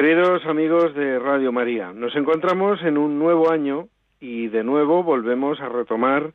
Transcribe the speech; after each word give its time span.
Queridos 0.00 0.46
amigos 0.46 0.94
de 0.94 1.18
Radio 1.18 1.52
María, 1.52 1.92
nos 1.92 2.16
encontramos 2.16 2.82
en 2.84 2.96
un 2.96 3.18
nuevo 3.18 3.50
año 3.50 3.88
y 4.18 4.48
de 4.48 4.64
nuevo 4.64 5.02
volvemos 5.02 5.60
a 5.60 5.68
retomar 5.68 6.32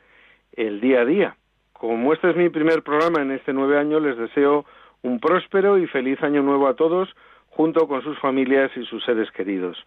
el 0.51 0.79
día 0.79 1.01
a 1.01 1.05
día. 1.05 1.35
Como 1.73 2.13
este 2.13 2.29
es 2.29 2.35
mi 2.35 2.49
primer 2.49 2.83
programa 2.83 3.23
en 3.23 3.31
este 3.31 3.53
nuevo 3.53 3.75
año, 3.75 3.99
les 3.99 4.19
deseo 4.19 4.65
un 5.01 5.19
próspero 5.19 5.79
y 5.79 5.87
feliz 5.87 6.21
año 6.21 6.43
nuevo 6.43 6.67
a 6.67 6.75
todos, 6.75 7.09
junto 7.47 7.87
con 7.87 8.03
sus 8.03 8.19
familias 8.19 8.69
y 8.77 8.85
sus 8.85 9.03
seres 9.03 9.31
queridos. 9.31 9.83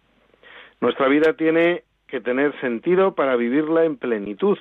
Nuestra 0.81 1.07
vida 1.07 1.31
tiene 1.37 1.83
que 2.05 2.19
tener 2.19 2.59
sentido 2.59 3.15
para 3.15 3.37
vivirla 3.37 3.85
en 3.85 3.95
plenitud. 3.95 4.57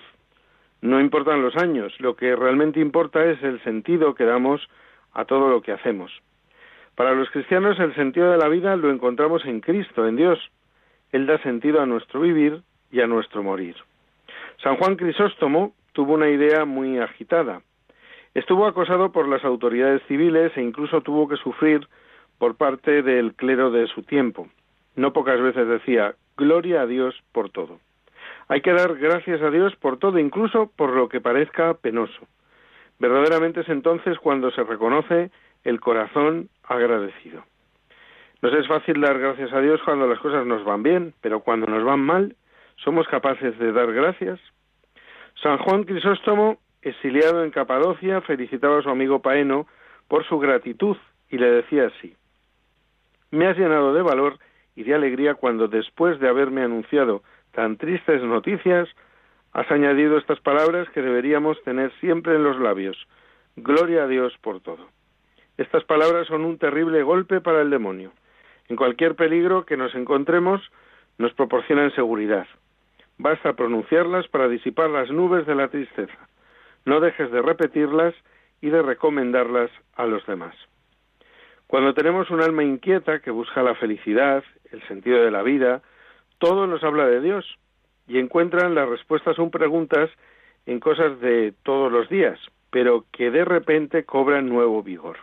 No 0.80 1.00
importan 1.00 1.42
los 1.42 1.56
años, 1.56 1.92
lo 1.98 2.14
que 2.14 2.36
realmente 2.36 2.78
importa 2.78 3.24
es 3.24 3.42
el 3.42 3.60
sentido 3.64 4.14
que 4.14 4.22
damos 4.22 4.68
a 5.12 5.24
todo 5.24 5.48
lo 5.48 5.60
que 5.60 5.72
hacemos. 5.72 6.12
Para 6.98 7.14
los 7.14 7.30
cristianos 7.30 7.78
el 7.78 7.94
sentido 7.94 8.32
de 8.32 8.38
la 8.38 8.48
vida 8.48 8.74
lo 8.74 8.90
encontramos 8.90 9.44
en 9.44 9.60
Cristo, 9.60 10.08
en 10.08 10.16
Dios. 10.16 10.40
Él 11.12 11.28
da 11.28 11.40
sentido 11.44 11.80
a 11.80 11.86
nuestro 11.86 12.20
vivir 12.20 12.62
y 12.90 13.00
a 13.00 13.06
nuestro 13.06 13.40
morir. 13.40 13.76
San 14.64 14.74
Juan 14.78 14.96
Crisóstomo 14.96 15.74
tuvo 15.92 16.14
una 16.14 16.28
idea 16.28 16.64
muy 16.64 16.98
agitada. 16.98 17.62
Estuvo 18.34 18.66
acosado 18.66 19.12
por 19.12 19.28
las 19.28 19.44
autoridades 19.44 20.02
civiles 20.08 20.50
e 20.56 20.60
incluso 20.60 21.00
tuvo 21.02 21.28
que 21.28 21.36
sufrir 21.36 21.86
por 22.36 22.56
parte 22.56 23.02
del 23.02 23.34
clero 23.34 23.70
de 23.70 23.86
su 23.86 24.02
tiempo. 24.02 24.48
No 24.96 25.12
pocas 25.12 25.40
veces 25.40 25.68
decía, 25.68 26.16
Gloria 26.36 26.80
a 26.80 26.86
Dios 26.86 27.14
por 27.30 27.50
todo. 27.50 27.78
Hay 28.48 28.60
que 28.60 28.72
dar 28.72 28.96
gracias 28.96 29.40
a 29.40 29.50
Dios 29.52 29.76
por 29.76 30.00
todo, 30.00 30.18
incluso 30.18 30.72
por 30.74 30.90
lo 30.94 31.08
que 31.08 31.20
parezca 31.20 31.74
penoso. 31.74 32.26
Verdaderamente 32.98 33.60
es 33.60 33.68
entonces 33.68 34.18
cuando 34.18 34.50
se 34.50 34.64
reconoce 34.64 35.30
el 35.68 35.80
corazón 35.80 36.48
agradecido. 36.64 37.44
Nos 38.40 38.54
es 38.54 38.66
fácil 38.66 39.00
dar 39.00 39.18
gracias 39.18 39.52
a 39.52 39.60
Dios 39.60 39.80
cuando 39.84 40.06
las 40.06 40.18
cosas 40.20 40.46
nos 40.46 40.64
van 40.64 40.82
bien, 40.82 41.12
pero 41.20 41.40
cuando 41.40 41.66
nos 41.66 41.84
van 41.84 42.00
mal, 42.00 42.36
¿somos 42.76 43.06
capaces 43.08 43.58
de 43.58 43.72
dar 43.72 43.92
gracias? 43.92 44.40
San 45.42 45.58
Juan 45.58 45.84
Crisóstomo, 45.84 46.58
exiliado 46.80 47.44
en 47.44 47.50
Capadocia, 47.50 48.20
felicitaba 48.22 48.78
a 48.78 48.82
su 48.82 48.88
amigo 48.88 49.20
Paeno 49.20 49.66
por 50.08 50.24
su 50.26 50.38
gratitud 50.38 50.96
y 51.28 51.36
le 51.36 51.50
decía 51.50 51.88
así, 51.88 52.16
Me 53.30 53.46
has 53.46 53.58
llenado 53.58 53.92
de 53.92 54.02
valor 54.02 54.38
y 54.74 54.84
de 54.84 54.94
alegría 54.94 55.34
cuando 55.34 55.68
después 55.68 56.18
de 56.18 56.28
haberme 56.28 56.62
anunciado 56.62 57.22
tan 57.52 57.76
tristes 57.76 58.22
noticias, 58.22 58.88
has 59.52 59.70
añadido 59.70 60.16
estas 60.16 60.40
palabras 60.40 60.88
que 60.90 61.02
deberíamos 61.02 61.62
tener 61.62 61.92
siempre 62.00 62.36
en 62.36 62.44
los 62.44 62.58
labios. 62.58 62.96
Gloria 63.56 64.04
a 64.04 64.06
Dios 64.06 64.32
por 64.40 64.60
todo. 64.60 64.86
Estas 65.58 65.82
palabras 65.82 66.28
son 66.28 66.44
un 66.44 66.56
terrible 66.56 67.02
golpe 67.02 67.40
para 67.40 67.60
el 67.62 67.70
demonio. 67.70 68.12
En 68.68 68.76
cualquier 68.76 69.16
peligro 69.16 69.66
que 69.66 69.76
nos 69.76 69.92
encontremos, 69.96 70.62
nos 71.18 71.32
proporcionan 71.34 71.92
seguridad. 71.96 72.46
Basta 73.18 73.54
pronunciarlas 73.54 74.28
para 74.28 74.46
disipar 74.46 74.88
las 74.88 75.10
nubes 75.10 75.46
de 75.46 75.56
la 75.56 75.66
tristeza. 75.66 76.28
No 76.84 77.00
dejes 77.00 77.32
de 77.32 77.42
repetirlas 77.42 78.14
y 78.60 78.70
de 78.70 78.82
recomendarlas 78.82 79.70
a 79.96 80.06
los 80.06 80.24
demás. 80.26 80.54
Cuando 81.66 81.92
tenemos 81.92 82.30
un 82.30 82.40
alma 82.40 82.62
inquieta 82.62 83.18
que 83.18 83.32
busca 83.32 83.64
la 83.64 83.74
felicidad, 83.74 84.44
el 84.70 84.80
sentido 84.86 85.24
de 85.24 85.32
la 85.32 85.42
vida, 85.42 85.82
todo 86.38 86.68
nos 86.68 86.84
habla 86.84 87.06
de 87.06 87.20
Dios 87.20 87.58
y 88.06 88.18
encuentran 88.18 88.76
las 88.76 88.88
respuestas 88.88 89.36
a 89.36 89.50
preguntas 89.50 90.08
en 90.66 90.78
cosas 90.78 91.18
de 91.20 91.52
todos 91.64 91.90
los 91.90 92.08
días, 92.08 92.38
pero 92.70 93.06
que 93.10 93.32
de 93.32 93.44
repente 93.44 94.04
cobran 94.04 94.48
nuevo 94.48 94.84
vigor. 94.84 95.18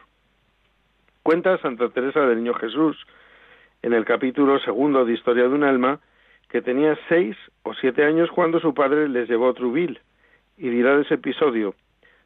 Cuenta 1.25 1.57
Santa 1.57 1.89
Teresa 1.89 2.19
del 2.27 2.43
Niño 2.43 2.53
Jesús 2.53 2.95
en 3.81 3.93
el 3.93 4.05
capítulo 4.05 4.59
segundo 4.59 5.03
de 5.05 5.13
Historia 5.13 5.45
de 5.45 5.55
un 5.55 5.63
alma 5.63 5.99
que 6.49 6.61
tenía 6.61 6.95
seis 7.09 7.35
o 7.63 7.73
siete 7.73 8.05
años 8.05 8.29
cuando 8.29 8.59
su 8.59 8.75
padre 8.75 9.09
les 9.09 9.27
llevó 9.27 9.49
a 9.49 9.55
Truville 9.55 9.99
y 10.55 10.69
dirá 10.69 10.95
de 10.95 11.01
ese 11.01 11.15
episodio 11.15 11.73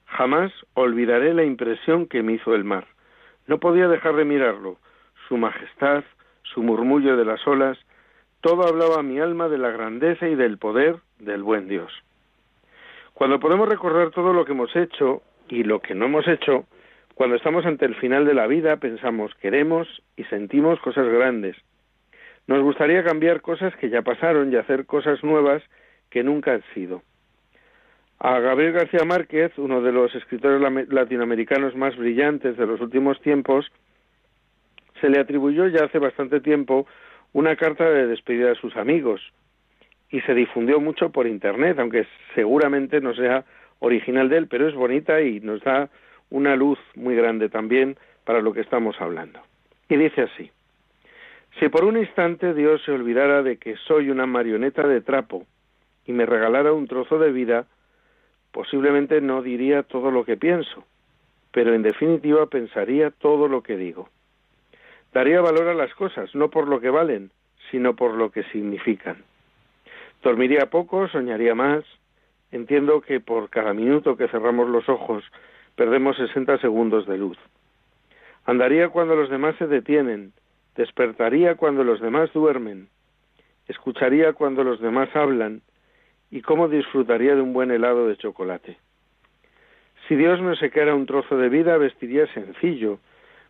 jamás 0.03 0.51
olvidaré 0.73 1.33
la 1.33 1.45
impresión 1.45 2.07
que 2.07 2.21
me 2.23 2.33
hizo 2.33 2.53
el 2.53 2.65
mar. 2.65 2.87
No 3.47 3.57
podía 3.61 3.87
dejar 3.87 4.17
de 4.17 4.25
mirarlo, 4.25 4.75
su 5.29 5.37
majestad, 5.37 6.03
su 6.43 6.61
murmullo 6.61 7.15
de 7.15 7.23
las 7.23 7.47
olas, 7.47 7.77
todo 8.41 8.67
hablaba 8.67 8.99
a 8.99 9.03
mi 9.03 9.17
alma 9.21 9.47
de 9.47 9.59
la 9.59 9.69
grandeza 9.69 10.27
y 10.27 10.35
del 10.35 10.57
poder 10.57 10.97
del 11.19 11.41
buen 11.41 11.69
Dios. 11.69 11.89
Cuando 13.13 13.39
podemos 13.39 13.69
recordar 13.69 14.11
todo 14.11 14.33
lo 14.33 14.43
que 14.43 14.51
hemos 14.51 14.75
hecho 14.75 15.21
y 15.47 15.63
lo 15.63 15.79
que 15.79 15.95
no 15.95 16.07
hemos 16.07 16.27
hecho, 16.27 16.65
cuando 17.19 17.35
estamos 17.35 17.65
ante 17.65 17.83
el 17.83 17.95
final 17.95 18.23
de 18.23 18.33
la 18.33 18.47
vida 18.47 18.77
pensamos, 18.77 19.35
queremos 19.41 19.89
y 20.15 20.23
sentimos 20.23 20.79
cosas 20.79 21.05
grandes. 21.05 21.57
Nos 22.47 22.63
gustaría 22.63 23.03
cambiar 23.03 23.41
cosas 23.41 23.75
que 23.75 23.89
ya 23.89 24.03
pasaron 24.03 24.53
y 24.53 24.55
hacer 24.55 24.85
cosas 24.85 25.21
nuevas 25.21 25.61
que 26.09 26.23
nunca 26.23 26.53
han 26.53 26.63
sido. 26.73 27.01
A 28.19 28.39
Gabriel 28.39 28.71
García 28.71 29.03
Márquez, 29.03 29.51
uno 29.57 29.81
de 29.81 29.91
los 29.91 30.15
escritores 30.15 30.61
latinoamericanos 30.89 31.75
más 31.75 31.97
brillantes 31.97 32.55
de 32.55 32.65
los 32.65 32.79
últimos 32.79 33.19
tiempos, 33.19 33.69
se 35.01 35.09
le 35.09 35.19
atribuyó 35.19 35.67
ya 35.67 35.83
hace 35.83 35.99
bastante 35.99 36.39
tiempo 36.39 36.87
una 37.33 37.57
carta 37.57 37.83
de 37.83 38.07
despedida 38.07 38.53
a 38.53 38.55
sus 38.55 38.77
amigos 38.77 39.19
y 40.09 40.21
se 40.21 40.33
difundió 40.33 40.79
mucho 40.79 41.09
por 41.09 41.27
Internet, 41.27 41.79
aunque 41.79 42.07
seguramente 42.33 43.01
no 43.01 43.13
sea 43.13 43.43
original 43.79 44.29
de 44.29 44.37
él, 44.37 44.47
pero 44.47 44.69
es 44.69 44.73
bonita 44.73 45.19
y 45.19 45.41
nos 45.41 45.61
da 45.63 45.89
una 46.29 46.55
luz 46.55 46.79
muy 46.95 47.15
grande 47.15 47.49
también 47.49 47.97
para 48.23 48.41
lo 48.41 48.53
que 48.53 48.61
estamos 48.61 48.99
hablando. 48.99 49.39
Y 49.87 49.97
dice 49.97 50.21
así, 50.23 50.51
si 51.59 51.67
por 51.69 51.83
un 51.83 51.97
instante 51.97 52.53
Dios 52.53 52.81
se 52.85 52.91
olvidara 52.91 53.43
de 53.43 53.57
que 53.57 53.75
soy 53.87 54.09
una 54.09 54.25
marioneta 54.25 54.87
de 54.87 55.01
trapo 55.01 55.45
y 56.05 56.11
me 56.13 56.25
regalara 56.25 56.73
un 56.73 56.87
trozo 56.87 57.19
de 57.19 57.31
vida, 57.31 57.65
posiblemente 58.51 59.19
no 59.21 59.41
diría 59.41 59.83
todo 59.83 60.11
lo 60.11 60.25
que 60.25 60.37
pienso, 60.37 60.85
pero 61.51 61.73
en 61.73 61.81
definitiva 61.81 62.45
pensaría 62.45 63.11
todo 63.11 63.47
lo 63.47 63.63
que 63.63 63.77
digo. 63.77 64.09
Daría 65.13 65.41
valor 65.41 65.67
a 65.67 65.73
las 65.73 65.93
cosas, 65.95 66.33
no 66.35 66.49
por 66.49 66.67
lo 66.67 66.79
que 66.79 66.89
valen, 66.89 67.31
sino 67.71 67.95
por 67.95 68.13
lo 68.13 68.31
que 68.31 68.43
significan. 68.43 69.23
Dormiría 70.21 70.69
poco, 70.69 71.07
soñaría 71.07 71.55
más. 71.55 71.83
Entiendo 72.51 73.01
que 73.01 73.19
por 73.19 73.49
cada 73.49 73.73
minuto 73.73 74.17
que 74.17 74.27
cerramos 74.27 74.69
los 74.69 74.87
ojos 74.89 75.23
perdemos 75.79 76.17
60 76.17 76.57
segundos 76.57 77.07
de 77.07 77.17
luz. 77.17 77.37
Andaría 78.43 78.89
cuando 78.89 79.15
los 79.15 79.29
demás 79.29 79.55
se 79.55 79.65
detienen, 79.65 80.33
despertaría 80.75 81.55
cuando 81.55 81.85
los 81.85 82.01
demás 82.01 82.33
duermen, 82.33 82.89
escucharía 83.65 84.33
cuando 84.33 84.65
los 84.65 84.81
demás 84.81 85.07
hablan 85.15 85.61
y 86.31 86.41
cómo 86.41 86.67
disfrutaría 86.67 87.33
de 87.33 87.41
un 87.41 87.53
buen 87.53 87.71
helado 87.71 88.09
de 88.09 88.17
chocolate. 88.17 88.77
Si 90.09 90.17
Dios 90.17 90.41
me 90.41 90.57
secara 90.57 90.93
un 90.93 91.05
trozo 91.05 91.37
de 91.37 91.47
vida, 91.47 91.77
vestiría 91.77 92.27
sencillo, 92.33 92.99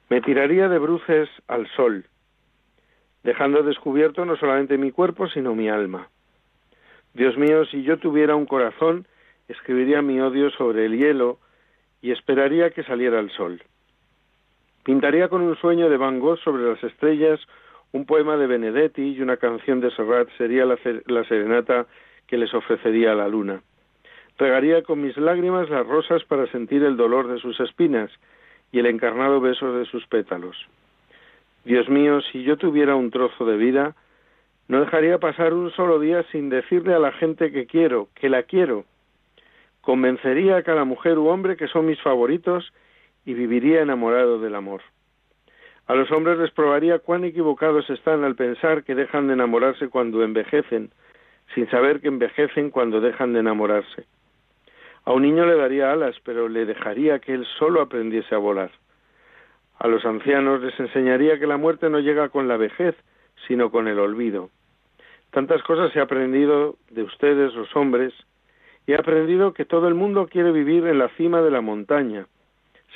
me 0.08 0.22
tiraría 0.22 0.70
de 0.70 0.78
bruces 0.78 1.30
al 1.48 1.68
sol, 1.70 2.06
dejando 3.24 3.64
descubierto 3.64 4.24
no 4.24 4.36
solamente 4.36 4.78
mi 4.78 4.92
cuerpo, 4.92 5.28
sino 5.30 5.56
mi 5.56 5.68
alma. 5.68 6.10
Dios 7.16 7.36
mío, 7.40 7.66
si 7.66 7.82
yo 7.82 7.98
tuviera 7.98 8.36
un 8.36 8.46
corazón, 8.46 9.08
escribiría 9.48 10.04
mi 10.04 10.22
odio 10.22 10.52
sobre 10.52 10.86
el 10.86 10.96
hielo 10.96 11.40
y 12.02 12.12
esperaría 12.12 12.70
que 12.72 12.84
saliera 12.84 13.20
el 13.20 13.30
sol. 13.32 13.62
Pintaría 14.84 15.28
con 15.28 15.42
un 15.42 15.56
sueño 15.58 15.90
de 15.90 15.98
Van 15.98 16.20
Gogh 16.20 16.40
sobre 16.40 16.64
las 16.64 16.84
estrellas 16.84 17.40
un 17.92 18.06
poema 18.06 18.38
de 18.38 18.48
Benedetti 18.48 19.02
y 19.02 19.22
una 19.22 19.38
canción 19.38 19.80
de 19.80 19.92
Serrat 19.92 20.30
sería 20.38 20.66
la, 20.66 20.78
la 21.08 21.24
serenata 21.24 21.88
que 22.28 22.38
les 22.38 22.54
ofrecería 22.54 23.16
la 23.16 23.28
luna. 23.28 23.62
Regaría 24.38 24.84
con 24.84 25.02
mis 25.02 25.18
lágrimas 25.18 25.70
las 25.70 25.86
rosas 25.86 26.24
para 26.24 26.46
sentir 26.48 26.84
el 26.84 26.98
dolor 26.98 27.28
de 27.28 27.40
sus 27.40 27.60
espinas 27.60 28.12
y 28.72 28.80
el 28.80 28.86
encarnado 28.86 29.42
beso 29.42 29.74
de 29.74 29.86
sus 29.86 30.06
pétalos. 30.06 30.56
Dios 31.66 31.90
mío, 31.90 32.22
si 32.22 32.44
yo 32.44 32.58
tuviera 32.58 32.96
un 32.96 33.10
trozo 33.10 33.44
de 33.46 33.58
vida, 33.58 33.96
no 34.68 34.80
dejaría 34.82 35.18
pasar 35.18 35.54
un 35.54 35.72
solo 35.72 36.00
día 36.00 36.24
sin 36.32 36.50
decirle 36.50 36.94
a 36.94 37.00
la 37.00 37.12
gente 37.12 37.52
que 37.52 37.66
quiero, 37.66 38.08
que 38.14 38.30
la 38.30 38.44
quiero, 38.44 38.86
Convencería 39.82 40.58
a 40.58 40.64
cada 40.64 40.84
mujer 40.84 41.18
u 41.18 41.28
hombre 41.28 41.58
que 41.58 41.68
son 41.68 41.86
mis 41.86 42.02
favoritos 42.02 42.74
y 43.26 43.34
viviría 43.34 43.82
enamorado 43.82 44.40
del 44.40 44.56
amor. 44.56 44.82
A 45.88 45.96
los 45.96 46.12
hombres 46.12 46.38
les 46.38 46.52
probaría 46.52 47.00
cuán 47.00 47.24
equivocados 47.24 47.90
están 47.90 48.24
al 48.24 48.36
pensar 48.36 48.84
que 48.84 48.96
dejan 48.96 49.28
de 49.28 49.34
enamorarse 49.34 49.90
cuando 49.90 50.24
envejecen, 50.24 50.92
sin 51.56 51.70
saber 51.70 52.00
que 52.00 52.10
envejecen 52.10 52.70
cuando 52.70 53.02
dejan 53.02 53.34
de 53.34 53.40
enamorarse. 53.40 54.06
A 55.06 55.14
un 55.14 55.24
niño 55.24 55.46
le 55.46 55.56
daría 55.56 55.92
alas, 55.92 56.16
pero 56.24 56.48
le 56.48 56.66
dejaría 56.66 57.20
que 57.20 57.34
él 57.34 57.46
solo 57.58 57.82
aprendiese 57.82 58.36
a 58.36 58.38
volar. 58.38 58.70
A 59.80 59.88
los 59.88 60.06
ancianos 60.06 60.62
les 60.62 60.80
enseñaría 60.80 61.40
que 61.40 61.48
la 61.48 61.58
muerte 61.58 61.90
no 61.90 62.00
llega 62.00 62.30
con 62.30 62.48
la 62.48 62.58
vejez, 62.58 62.96
sino 63.48 63.72
con 63.72 63.88
el 63.88 63.98
olvido. 63.98 64.50
Tantas 65.32 65.64
cosas 65.64 65.96
he 65.96 66.00
aprendido 66.02 66.76
de 66.92 67.04
ustedes, 67.04 67.54
los 67.56 67.76
hombres, 67.76 68.14
he 68.92 68.96
aprendido 68.96 69.54
que 69.54 69.66
todo 69.66 69.88
el 69.88 69.94
mundo 69.94 70.28
quiere 70.28 70.52
vivir 70.52 70.88
en 70.88 70.98
la 70.98 71.10
cima 71.10 71.42
de 71.42 71.52
la 71.52 71.62
montaña, 71.62 72.26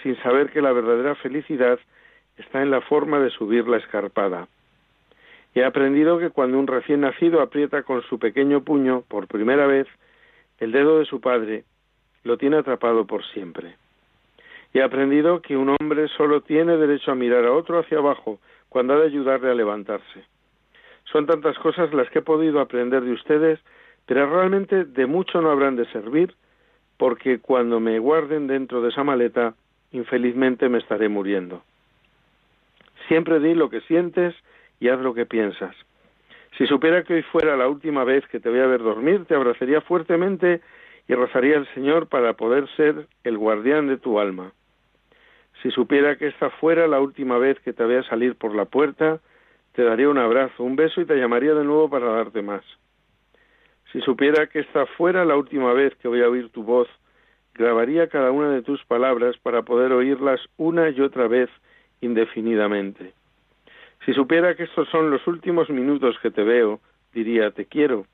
sin 0.01 0.15
saber 0.23 0.51
que 0.51 0.61
la 0.61 0.71
verdadera 0.71 1.15
felicidad 1.15 1.79
está 2.37 2.61
en 2.61 2.71
la 2.71 2.81
forma 2.81 3.19
de 3.19 3.29
subir 3.29 3.67
la 3.67 3.77
escarpada. 3.77 4.47
He 5.53 5.63
aprendido 5.63 6.17
que 6.17 6.31
cuando 6.31 6.57
un 6.57 6.67
recién 6.67 7.01
nacido 7.01 7.41
aprieta 7.41 7.83
con 7.83 8.01
su 8.03 8.17
pequeño 8.17 8.63
puño 8.63 9.03
por 9.07 9.27
primera 9.27 9.67
vez 9.67 9.87
el 10.57 10.71
dedo 10.71 10.97
de 10.97 11.05
su 11.05 11.21
padre, 11.21 11.63
lo 12.23 12.37
tiene 12.37 12.57
atrapado 12.57 13.05
por 13.05 13.23
siempre. 13.25 13.75
He 14.73 14.81
aprendido 14.81 15.41
que 15.41 15.55
un 15.55 15.75
hombre 15.79 16.07
solo 16.07 16.41
tiene 16.41 16.77
derecho 16.77 17.11
a 17.11 17.15
mirar 17.15 17.45
a 17.45 17.53
otro 17.53 17.77
hacia 17.77 17.99
abajo 17.99 18.39
cuando 18.69 18.93
ha 18.93 18.97
de 18.97 19.05
ayudarle 19.05 19.51
a 19.51 19.53
levantarse. 19.53 20.25
Son 21.03 21.27
tantas 21.27 21.57
cosas 21.59 21.93
las 21.93 22.09
que 22.09 22.19
he 22.19 22.23
podido 22.23 22.59
aprender 22.59 23.03
de 23.03 23.11
ustedes, 23.11 23.59
pero 24.05 24.29
realmente 24.29 24.85
de 24.85 25.05
mucho 25.05 25.41
no 25.41 25.51
habrán 25.51 25.75
de 25.75 25.85
servir, 25.91 26.35
porque 26.97 27.39
cuando 27.39 27.79
me 27.79 27.99
guarden 27.99 28.47
dentro 28.47 28.81
de 28.81 28.89
esa 28.89 29.03
maleta, 29.03 29.55
infelizmente 29.91 30.69
me 30.69 30.79
estaré 30.79 31.09
muriendo. 31.09 31.63
Siempre 33.07 33.39
di 33.39 33.53
lo 33.53 33.69
que 33.69 33.81
sientes 33.81 34.35
y 34.79 34.89
haz 34.89 34.99
lo 34.99 35.13
que 35.13 35.25
piensas. 35.25 35.75
Si 36.57 36.67
supiera 36.67 37.03
que 37.03 37.15
hoy 37.15 37.21
fuera 37.23 37.57
la 37.57 37.67
última 37.67 38.03
vez 38.03 38.25
que 38.27 38.39
te 38.39 38.49
voy 38.49 38.59
a 38.59 38.67
ver 38.67 38.83
dormir, 38.83 39.25
te 39.25 39.35
abrazaría 39.35 39.81
fuertemente 39.81 40.61
y 41.07 41.15
rezaría 41.15 41.57
al 41.57 41.67
Señor 41.73 42.07
para 42.07 42.33
poder 42.33 42.67
ser 42.75 43.07
el 43.23 43.37
guardián 43.37 43.87
de 43.87 43.97
tu 43.97 44.19
alma. 44.19 44.51
Si 45.61 45.71
supiera 45.71 46.15
que 46.17 46.27
esta 46.27 46.49
fuera 46.49 46.87
la 46.87 46.99
última 46.99 47.37
vez 47.37 47.59
que 47.59 47.73
te 47.73 47.83
vea 47.85 48.03
salir 48.03 48.35
por 48.35 48.53
la 48.53 48.65
puerta, 48.65 49.19
te 49.73 49.83
daría 49.83 50.09
un 50.09 50.17
abrazo, 50.17 50.63
un 50.63 50.75
beso 50.75 51.01
y 51.01 51.05
te 51.05 51.15
llamaría 51.15 51.53
de 51.53 51.63
nuevo 51.63 51.89
para 51.89 52.07
darte 52.07 52.41
más. 52.41 52.63
Si 53.93 54.01
supiera 54.01 54.47
que 54.47 54.61
esta 54.61 54.87
fuera 54.87 55.23
la 55.23 55.35
última 55.35 55.71
vez 55.71 55.95
que 55.97 56.07
voy 56.07 56.23
a 56.23 56.27
oír 56.27 56.49
tu 56.49 56.63
voz, 56.63 56.89
grabaría 57.53 58.09
cada 58.09 58.31
una 58.31 58.49
de 58.49 58.63
tus 58.63 58.83
palabras 58.85 59.37
para 59.37 59.61
poder 59.61 59.93
oírlas 59.93 60.41
una 60.57 60.89
y 60.89 60.99
otra 60.99 61.27
vez 61.27 61.47
indefinidamente. 62.01 63.13
Si 64.03 64.13
supiera 64.13 64.55
que 64.55 64.63
estos 64.63 64.89
son 64.89 65.11
los 65.11 65.25
últimos 65.27 65.69
minutos 65.69 66.17
que 66.23 66.31
te 66.31 66.41
veo, 66.43 66.81
diría 67.13 67.51
te 67.51 67.65
quiero 67.65 68.07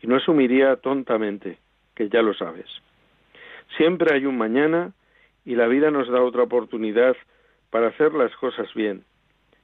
y 0.00 0.06
no 0.06 0.16
asumiría 0.16 0.76
tontamente 0.76 1.58
que 1.94 2.08
ya 2.08 2.22
lo 2.22 2.32
sabes. 2.32 2.66
Siempre 3.76 4.14
hay 4.14 4.24
un 4.24 4.38
mañana 4.38 4.92
y 5.44 5.54
la 5.54 5.66
vida 5.66 5.90
nos 5.90 6.08
da 6.08 6.22
otra 6.22 6.44
oportunidad 6.44 7.14
para 7.68 7.88
hacer 7.88 8.14
las 8.14 8.34
cosas 8.36 8.72
bien. 8.72 9.04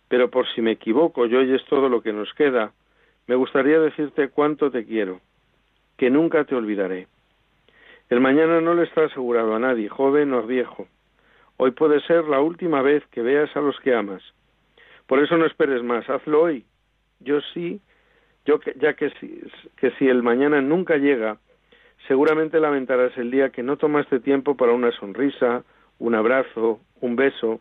Pero 0.09 0.31
por 0.31 0.47
si 0.55 0.61
me 0.61 0.73
equivoco 0.73 1.25
y 1.25 1.35
hoy 1.35 1.55
es 1.55 1.65
todo 1.65 1.89
lo 1.89 2.03
que 2.03 2.13
nos 2.13 2.31
queda, 2.35 2.73
me 3.27 3.37
gustaría 3.37 3.81
decirte 3.81 4.29
cuánto 4.29 4.71
te 4.71 4.85
quiero, 4.85 5.21
que 6.03 6.11
nunca 6.11 6.43
te 6.43 6.57
olvidaré. 6.57 7.07
El 8.11 8.21
mañana 8.21 8.61
no 8.61 8.75
le 8.75 8.83
está 8.83 9.05
asegurado 9.05 9.55
a 9.55 9.61
nadie, 9.61 9.89
joven 9.89 10.33
o 10.33 10.43
viejo. 10.43 10.89
Hoy 11.59 11.71
puede 11.71 12.01
ser 12.01 12.25
la 12.25 12.41
última 12.41 12.83
vez 12.83 13.07
que 13.13 13.23
veas 13.23 13.57
a 13.57 13.61
los 13.61 13.79
que 13.79 13.95
amas. 13.95 14.21
Por 15.07 15.23
eso 15.23 15.37
no 15.37 15.47
esperes 15.47 15.85
más, 15.85 16.11
hazlo 16.11 16.43
hoy. 16.43 16.65
Yo 17.21 17.41
sí, 17.55 17.81
yo 18.45 18.59
ya 18.81 18.95
que 18.95 19.11
si, 19.11 19.43
que 19.77 19.93
si 19.93 20.09
el 20.09 20.25
mañana 20.25 20.61
nunca 20.61 20.97
llega, 20.97 21.39
seguramente 22.09 22.59
lamentarás 22.59 23.17
el 23.17 23.31
día 23.31 23.51
que 23.51 23.63
no 23.63 23.77
tomaste 23.77 24.19
tiempo 24.19 24.57
para 24.57 24.73
una 24.73 24.91
sonrisa, 24.91 25.63
un 26.01 26.17
abrazo, 26.17 26.81
un 27.01 27.15
beso, 27.15 27.61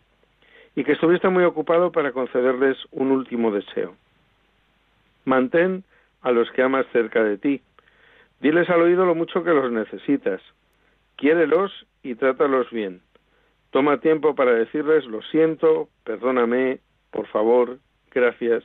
y 0.75 0.83
que 0.83 0.93
estuviste 0.93 1.29
muy 1.29 1.43
ocupado 1.43 1.91
para 1.91 2.11
concederles 2.11 2.75
un 2.89 3.11
último 3.11 3.51
deseo. 3.51 3.93
Mantén 5.25 5.83
a 6.23 6.31
los 6.31 6.49
que 6.49 6.63
amas 6.63 6.87
cerca 6.91 7.23
de 7.23 7.37
ti. 7.37 7.61
Diles 8.41 8.69
al 8.71 8.81
oído 8.81 9.05
lo 9.05 9.13
mucho 9.13 9.43
que 9.43 9.51
los 9.51 9.71
necesitas. 9.71 10.41
Quiérelos 11.15 11.85
y 12.01 12.15
trátalos 12.15 12.69
bien. 12.71 13.01
Toma 13.69 13.99
tiempo 13.99 14.33
para 14.33 14.53
decirles 14.53 15.05
lo 15.05 15.21
siento, 15.21 15.89
perdóname, 16.03 16.79
por 17.11 17.27
favor, 17.27 17.77
gracias 18.11 18.63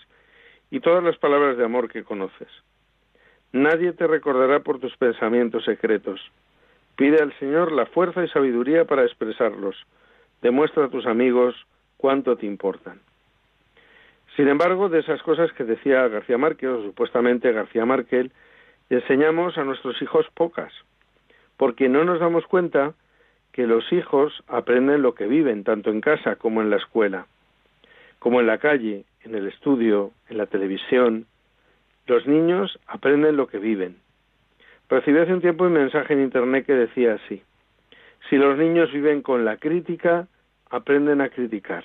y 0.70 0.80
todas 0.80 1.04
las 1.04 1.18
palabras 1.18 1.58
de 1.58 1.64
amor 1.64 1.90
que 1.90 2.04
conoces. 2.04 2.48
Nadie 3.52 3.92
te 3.92 4.06
recordará 4.06 4.60
por 4.60 4.80
tus 4.80 4.96
pensamientos 4.96 5.64
secretos. 5.64 6.20
Pide 6.96 7.22
al 7.22 7.38
Señor 7.38 7.70
la 7.70 7.86
fuerza 7.86 8.24
y 8.24 8.28
sabiduría 8.28 8.86
para 8.86 9.04
expresarlos. 9.04 9.76
Demuestra 10.40 10.86
a 10.86 10.88
tus 10.88 11.06
amigos 11.06 11.54
cuánto 11.98 12.36
te 12.36 12.46
importan. 12.46 13.00
Sin 14.36 14.48
embargo, 14.48 14.88
de 14.88 15.00
esas 15.00 15.22
cosas 15.22 15.52
que 15.52 15.64
decía 15.64 16.08
García 16.08 16.38
Márquez, 16.38 16.70
o 16.70 16.82
supuestamente 16.82 17.52
García 17.52 17.84
Márquez, 17.84 18.30
enseñamos 18.90 19.58
a 19.58 19.64
nuestros 19.64 20.00
hijos 20.00 20.26
pocas, 20.34 20.72
porque 21.56 21.88
no 21.88 22.04
nos 22.04 22.20
damos 22.20 22.46
cuenta 22.46 22.94
que 23.52 23.66
los 23.66 23.90
hijos 23.92 24.44
aprenden 24.48 25.02
lo 25.02 25.14
que 25.14 25.26
viven, 25.26 25.64
tanto 25.64 25.90
en 25.90 26.00
casa 26.00 26.36
como 26.36 26.60
en 26.60 26.70
la 26.70 26.76
escuela, 26.76 27.26
como 28.18 28.40
en 28.40 28.46
la 28.46 28.58
calle, 28.58 29.04
en 29.24 29.34
el 29.34 29.48
estudio, 29.48 30.12
en 30.28 30.38
la 30.38 30.46
televisión. 30.46 31.26
Los 32.06 32.26
niños 32.26 32.78
aprenden 32.86 33.36
lo 33.36 33.46
que 33.46 33.58
viven. 33.58 33.96
Recibí 34.88 35.18
hace 35.18 35.32
un 35.32 35.40
tiempo 35.40 35.64
un 35.64 35.72
mensaje 35.72 36.12
en 36.12 36.22
Internet 36.22 36.66
que 36.66 36.74
decía 36.74 37.14
así, 37.14 37.42
si 38.28 38.36
los 38.36 38.58
niños 38.58 38.92
viven 38.92 39.22
con 39.22 39.44
la 39.44 39.56
crítica, 39.56 40.28
aprenden 40.70 41.20
a 41.20 41.28
criticar. 41.28 41.84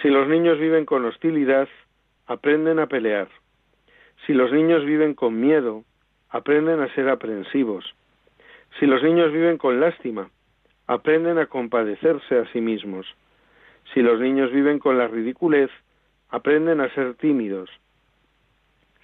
Si 0.00 0.08
los 0.08 0.28
niños 0.28 0.58
viven 0.58 0.86
con 0.86 1.04
hostilidad, 1.04 1.68
aprenden 2.26 2.78
a 2.78 2.86
pelear. 2.86 3.28
Si 4.26 4.32
los 4.32 4.52
niños 4.52 4.84
viven 4.84 5.14
con 5.14 5.40
miedo, 5.40 5.84
aprenden 6.30 6.80
a 6.80 6.92
ser 6.94 7.08
aprensivos. 7.08 7.94
Si 8.78 8.86
los 8.86 9.02
niños 9.02 9.32
viven 9.32 9.58
con 9.58 9.80
lástima, 9.80 10.30
aprenden 10.86 11.38
a 11.38 11.46
compadecerse 11.46 12.38
a 12.38 12.46
sí 12.52 12.60
mismos. 12.60 13.06
Si 13.92 14.00
los 14.00 14.20
niños 14.20 14.52
viven 14.52 14.78
con 14.78 14.98
la 14.98 15.08
ridiculez, 15.08 15.70
aprenden 16.28 16.80
a 16.80 16.88
ser 16.94 17.14
tímidos. 17.14 17.68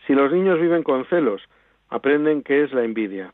Si 0.06 0.14
los 0.14 0.32
niños 0.32 0.60
viven 0.60 0.84
con 0.84 1.04
celos, 1.06 1.42
aprenden 1.88 2.42
qué 2.42 2.62
es 2.62 2.72
la 2.72 2.84
envidia. 2.84 3.32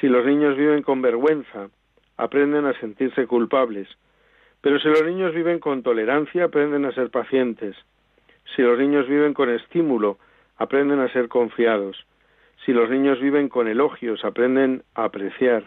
Si 0.00 0.08
los 0.08 0.24
niños 0.24 0.56
viven 0.56 0.82
con 0.82 1.02
vergüenza, 1.02 1.68
aprenden 2.16 2.64
a 2.64 2.78
sentirse 2.80 3.26
culpables. 3.26 3.88
Pero 4.62 4.78
si 4.78 4.88
los 4.88 5.04
niños 5.04 5.34
viven 5.34 5.58
con 5.58 5.82
tolerancia, 5.82 6.44
aprenden 6.44 6.86
a 6.86 6.92
ser 6.92 7.10
pacientes. 7.10 7.76
Si 8.56 8.62
los 8.62 8.78
niños 8.78 9.06
viven 9.06 9.34
con 9.34 9.50
estímulo, 9.50 10.18
aprenden 10.56 11.00
a 11.00 11.12
ser 11.12 11.28
confiados. 11.28 12.06
Si 12.64 12.72
los 12.72 12.88
niños 12.90 13.20
viven 13.20 13.48
con 13.48 13.66
elogios, 13.66 14.24
aprenden 14.24 14.82
a 14.94 15.04
apreciar. 15.04 15.64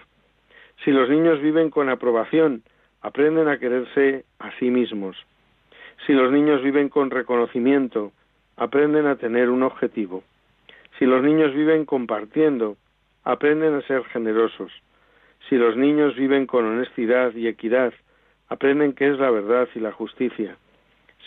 Si 0.83 0.91
los 0.91 1.09
niños 1.09 1.41
viven 1.41 1.69
con 1.69 1.89
aprobación, 1.89 2.63
aprenden 3.01 3.47
a 3.49 3.59
quererse 3.59 4.23
a 4.39 4.51
sí 4.59 4.69
mismos. 4.71 5.17
Si 6.05 6.13
los 6.13 6.31
niños 6.31 6.63
viven 6.63 6.89
con 6.89 7.09
reconocimiento, 7.11 8.13
aprenden 8.55 9.07
a 9.07 9.17
tener 9.17 9.49
un 9.49 9.63
objetivo. 9.63 10.23
Si 10.97 11.05
los 11.05 11.21
niños 11.21 11.53
viven 11.53 11.85
compartiendo, 11.85 12.77
aprenden 13.23 13.75
a 13.75 13.81
ser 13.81 14.03
generosos. 14.05 14.71
Si 15.49 15.55
los 15.55 15.75
niños 15.75 16.15
viven 16.15 16.47
con 16.47 16.65
honestidad 16.65 17.33
y 17.35 17.47
equidad, 17.47 17.93
aprenden 18.47 18.93
qué 18.93 19.09
es 19.09 19.19
la 19.19 19.31
verdad 19.31 19.67
y 19.75 19.79
la 19.79 19.91
justicia. 19.91 20.55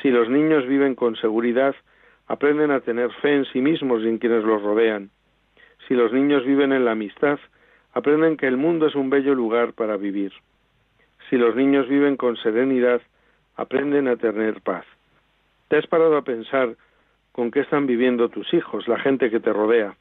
Si 0.01 0.11
los 0.11 0.29
niños 0.31 0.67
viven 0.67 0.95
con 0.95 1.17
seguridad, 1.17 1.75
aprenden 2.27 2.71
a 2.71 2.81
tener 2.81 3.13
fe 3.21 3.35
en 3.35 3.45
sí 3.47 3.61
mismos 3.61 4.03
y 4.03 4.09
en 4.09 4.19
quienes 4.19 4.45
los 4.45 4.63
rodean. 4.63 5.11
Si 5.87 5.95
los 5.95 6.13
niños 6.13 6.45
viven 6.45 6.73
en 6.73 6.85
la 6.85 6.93
amistad, 6.93 7.39
aprenden 7.93 8.37
que 8.37 8.47
el 8.47 8.57
mundo 8.57 8.87
es 8.87 8.95
un 8.95 9.11
bello 9.11 9.35
lugar 9.35 9.73
para 9.73 9.97
vivir. 9.97 10.33
Si 11.29 11.37
los 11.37 11.55
niños 11.55 11.89
viven 11.89 12.17
con 12.17 12.37
serenidad, 12.37 13.01
aprenden 13.57 14.09
a 14.09 14.17
tener 14.17 14.61
paz. 14.61 14.85
¿Te 15.69 15.77
has 15.77 15.87
parado 15.87 16.17
a 16.17 16.23
pensar 16.23 16.77
con 17.33 17.51
qué 17.51 17.61
están 17.61 17.87
viviendo 17.87 18.29
tus 18.29 18.53
hijos, 18.55 18.89
la 18.89 18.99
gente 18.99 19.31
que 19.31 19.41
te 19.41 19.53
rodea? 19.53 19.95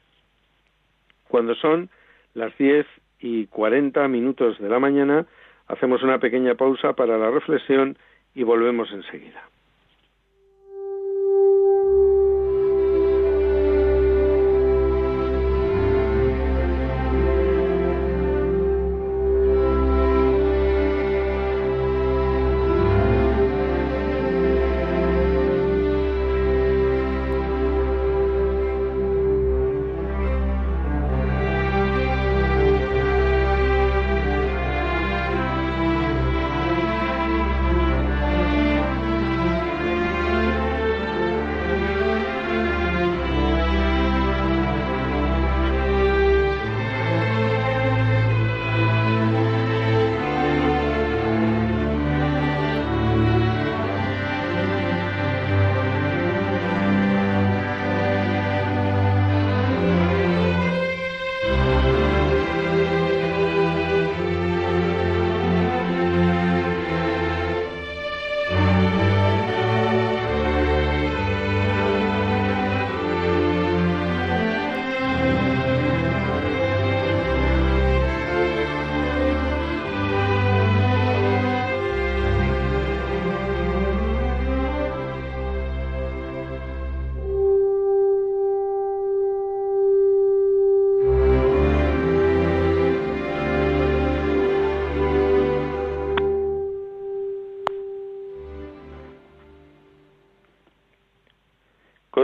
Cuando 1.28 1.54
son 1.54 1.90
las 2.34 2.56
diez 2.56 2.86
y 3.20 3.46
cuarenta 3.46 4.08
minutos 4.08 4.58
de 4.58 4.68
la 4.68 4.78
mañana, 4.78 5.26
hacemos 5.66 6.02
una 6.02 6.18
pequeña 6.18 6.54
pausa 6.54 6.94
para 6.94 7.18
la 7.18 7.30
reflexión 7.30 7.98
y 8.34 8.42
volvemos 8.42 8.90
enseguida. 8.92 9.42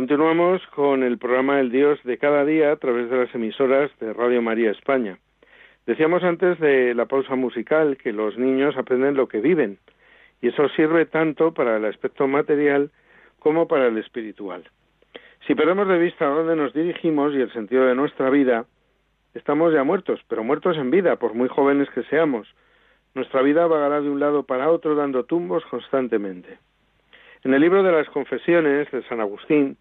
Continuamos 0.04 0.60
con 0.74 1.02
el 1.02 1.16
programa 1.16 1.60
El 1.60 1.70
Dios 1.70 1.98
de 2.04 2.18
cada 2.18 2.44
día 2.44 2.72
a 2.72 2.76
través 2.76 3.08
de 3.08 3.16
las 3.16 3.34
emisoras 3.34 3.90
de 4.00 4.12
Radio 4.12 4.42
María 4.42 4.70
España. 4.70 5.16
Decíamos 5.86 6.22
antes 6.22 6.60
de 6.60 6.92
la 6.92 7.06
pausa 7.06 7.36
musical 7.36 7.96
que 7.96 8.12
los 8.12 8.36
niños 8.36 8.76
aprenden 8.76 9.14
lo 9.14 9.28
que 9.28 9.40
viven 9.40 9.78
y 10.42 10.48
eso 10.48 10.68
sirve 10.76 11.06
tanto 11.06 11.54
para 11.54 11.78
el 11.78 11.86
aspecto 11.86 12.28
material 12.28 12.90
como 13.38 13.66
para 13.66 13.86
el 13.86 13.96
espiritual. 13.96 14.64
Si 15.46 15.54
perdemos 15.54 15.88
de 15.88 15.98
vista 15.98 16.26
a 16.26 16.34
dónde 16.34 16.54
nos 16.54 16.74
dirigimos 16.74 17.32
y 17.32 17.40
el 17.40 17.50
sentido 17.54 17.86
de 17.86 17.94
nuestra 17.94 18.28
vida, 18.28 18.66
estamos 19.32 19.72
ya 19.72 19.84
muertos, 19.84 20.20
pero 20.28 20.44
muertos 20.44 20.76
en 20.76 20.90
vida, 20.90 21.16
por 21.16 21.32
muy 21.32 21.48
jóvenes 21.48 21.88
que 21.94 22.02
seamos. 22.02 22.46
Nuestra 23.14 23.40
vida 23.40 23.66
vagará 23.66 24.02
de 24.02 24.10
un 24.10 24.20
lado 24.20 24.42
para 24.42 24.70
otro 24.70 24.96
dando 24.96 25.24
tumbos 25.24 25.64
constantemente. 25.64 26.58
En 27.42 27.54
el 27.54 27.62
libro 27.62 27.82
de 27.82 27.92
las 27.92 28.08
confesiones 28.10 28.90
de 28.90 29.02
San 29.04 29.22
Agustín 29.22 29.78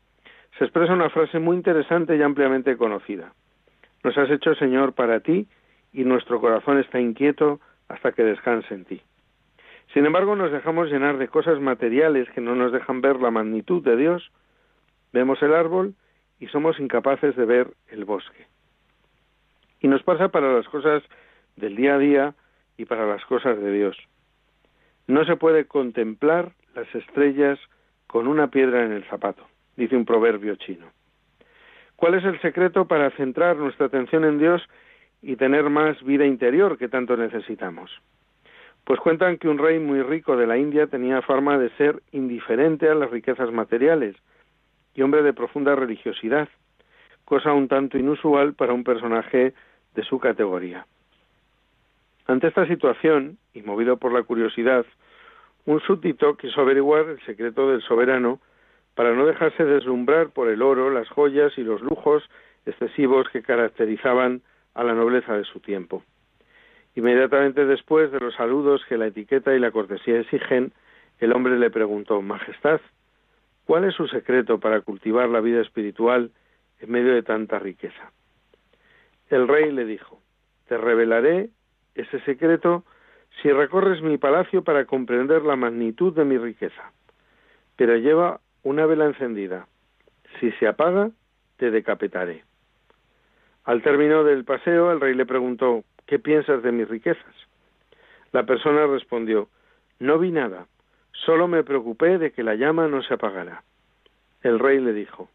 se 0.57 0.65
expresa 0.65 0.93
una 0.93 1.09
frase 1.09 1.39
muy 1.39 1.55
interesante 1.55 2.15
y 2.15 2.21
ampliamente 2.21 2.77
conocida. 2.77 3.33
Nos 4.03 4.17
has 4.17 4.29
hecho, 4.29 4.53
Señor, 4.55 4.93
para 4.93 5.19
ti 5.21 5.47
y 5.91 6.03
nuestro 6.03 6.39
corazón 6.39 6.79
está 6.79 6.99
inquieto 6.99 7.59
hasta 7.87 8.11
que 8.11 8.23
descanse 8.23 8.73
en 8.73 8.85
ti. 8.85 9.01
Sin 9.93 10.05
embargo, 10.05 10.35
nos 10.35 10.51
dejamos 10.51 10.89
llenar 10.89 11.17
de 11.17 11.27
cosas 11.27 11.59
materiales 11.59 12.29
que 12.31 12.41
no 12.41 12.55
nos 12.55 12.71
dejan 12.71 13.01
ver 13.01 13.19
la 13.19 13.31
magnitud 13.31 13.83
de 13.83 13.95
Dios. 13.95 14.31
Vemos 15.11 15.41
el 15.41 15.53
árbol 15.53 15.95
y 16.39 16.47
somos 16.47 16.79
incapaces 16.79 17.35
de 17.35 17.45
ver 17.45 17.67
el 17.87 18.05
bosque. 18.05 18.47
Y 19.79 19.87
nos 19.87 20.03
pasa 20.03 20.29
para 20.29 20.53
las 20.53 20.67
cosas 20.67 21.03
del 21.55 21.75
día 21.75 21.95
a 21.95 21.99
día 21.99 22.35
y 22.77 22.85
para 22.85 23.05
las 23.05 23.23
cosas 23.25 23.59
de 23.59 23.71
Dios. 23.71 23.97
No 25.07 25.25
se 25.25 25.35
puede 25.35 25.65
contemplar 25.65 26.53
las 26.75 26.93
estrellas 26.95 27.59
con 28.07 28.27
una 28.27 28.47
piedra 28.47 28.85
en 28.85 28.93
el 28.93 29.03
zapato 29.05 29.45
dice 29.75 29.95
un 29.95 30.05
proverbio 30.05 30.55
chino. 30.55 30.87
¿Cuál 31.95 32.15
es 32.15 32.23
el 32.25 32.39
secreto 32.41 32.85
para 32.85 33.11
centrar 33.11 33.55
nuestra 33.57 33.85
atención 33.85 34.25
en 34.25 34.37
Dios 34.37 34.61
y 35.21 35.35
tener 35.35 35.69
más 35.69 36.01
vida 36.03 36.25
interior 36.25 36.77
que 36.77 36.89
tanto 36.89 37.15
necesitamos? 37.15 37.91
Pues 38.83 38.99
cuentan 38.99 39.37
que 39.37 39.47
un 39.47 39.57
rey 39.57 39.79
muy 39.79 40.01
rico 40.01 40.35
de 40.35 40.45
la 40.45 40.57
India 40.57 40.87
tenía 40.87 41.21
fama 41.21 41.57
de 41.57 41.69
ser 41.77 42.01
indiferente 42.11 42.89
a 42.89 42.95
las 42.95 43.09
riquezas 43.09 43.51
materiales 43.51 44.15
y 44.93 45.01
hombre 45.01 45.23
de 45.23 45.33
profunda 45.33 45.75
religiosidad, 45.75 46.49
cosa 47.23 47.53
un 47.53 47.67
tanto 47.67 47.97
inusual 47.97 48.53
para 48.53 48.73
un 48.73 48.83
personaje 48.83 49.53
de 49.95 50.03
su 50.03 50.19
categoría. 50.19 50.85
Ante 52.27 52.47
esta 52.47 52.67
situación, 52.67 53.37
y 53.53 53.61
movido 53.61 53.97
por 53.97 54.11
la 54.11 54.23
curiosidad, 54.23 54.85
un 55.65 55.79
súbdito 55.81 56.35
quiso 56.35 56.61
averiguar 56.61 57.07
el 57.07 57.21
secreto 57.25 57.69
del 57.69 57.81
soberano 57.81 58.39
para 58.95 59.13
no 59.13 59.25
dejarse 59.25 59.65
deslumbrar 59.65 60.29
por 60.29 60.49
el 60.49 60.61
oro, 60.61 60.89
las 60.89 61.09
joyas 61.09 61.57
y 61.57 61.63
los 61.63 61.81
lujos 61.81 62.29
excesivos 62.65 63.27
que 63.29 63.41
caracterizaban 63.41 64.41
a 64.73 64.83
la 64.83 64.93
nobleza 64.93 65.35
de 65.35 65.43
su 65.43 65.59
tiempo. 65.59 66.03
Inmediatamente 66.95 67.65
después 67.65 68.11
de 68.11 68.19
los 68.19 68.35
saludos 68.35 68.83
que 68.87 68.97
la 68.97 69.07
etiqueta 69.07 69.53
y 69.55 69.59
la 69.59 69.71
cortesía 69.71 70.19
exigen, 70.19 70.71
el 71.19 71.33
hombre 71.33 71.57
le 71.57 71.71
preguntó 71.71 72.21
Majestad, 72.21 72.81
¿cuál 73.65 73.85
es 73.85 73.95
su 73.95 74.07
secreto 74.07 74.59
para 74.59 74.81
cultivar 74.81 75.29
la 75.29 75.41
vida 75.41 75.61
espiritual 75.61 76.31
en 76.79 76.91
medio 76.91 77.13
de 77.13 77.23
tanta 77.23 77.59
riqueza? 77.59 78.11
El 79.29 79.47
rey 79.47 79.71
le 79.71 79.85
dijo 79.85 80.19
Te 80.67 80.77
revelaré 80.77 81.49
ese 81.95 82.19
secreto 82.21 82.83
si 83.41 83.51
recorres 83.51 84.01
mi 84.01 84.17
palacio 84.17 84.63
para 84.63 84.85
comprender 84.85 85.41
la 85.43 85.55
magnitud 85.55 86.13
de 86.13 86.25
mi 86.25 86.37
riqueza. 86.37 86.91
Pero 87.75 87.97
lleva 87.97 88.39
una 88.63 88.85
vela 88.85 89.05
encendida. 89.05 89.67
Si 90.39 90.51
se 90.53 90.67
apaga, 90.67 91.11
te 91.57 91.71
decapitaré. 91.71 92.43
Al 93.65 93.81
término 93.81 94.23
del 94.23 94.43
paseo, 94.43 94.91
el 94.91 94.99
rey 94.99 95.13
le 95.13 95.25
preguntó, 95.25 95.83
¿qué 96.05 96.19
piensas 96.19 96.63
de 96.63 96.71
mis 96.71 96.87
riquezas? 96.87 97.35
La 98.31 98.45
persona 98.45 98.87
respondió, 98.87 99.47
no 99.99 100.17
vi 100.17 100.31
nada, 100.31 100.67
solo 101.11 101.47
me 101.47 101.63
preocupé 101.63 102.17
de 102.17 102.31
que 102.31 102.43
la 102.43 102.55
llama 102.55 102.87
no 102.87 103.03
se 103.03 103.13
apagara. 103.13 103.63
El 104.41 104.59
rey 104.59 104.79
le 104.79 104.91
dijo, 104.91 105.29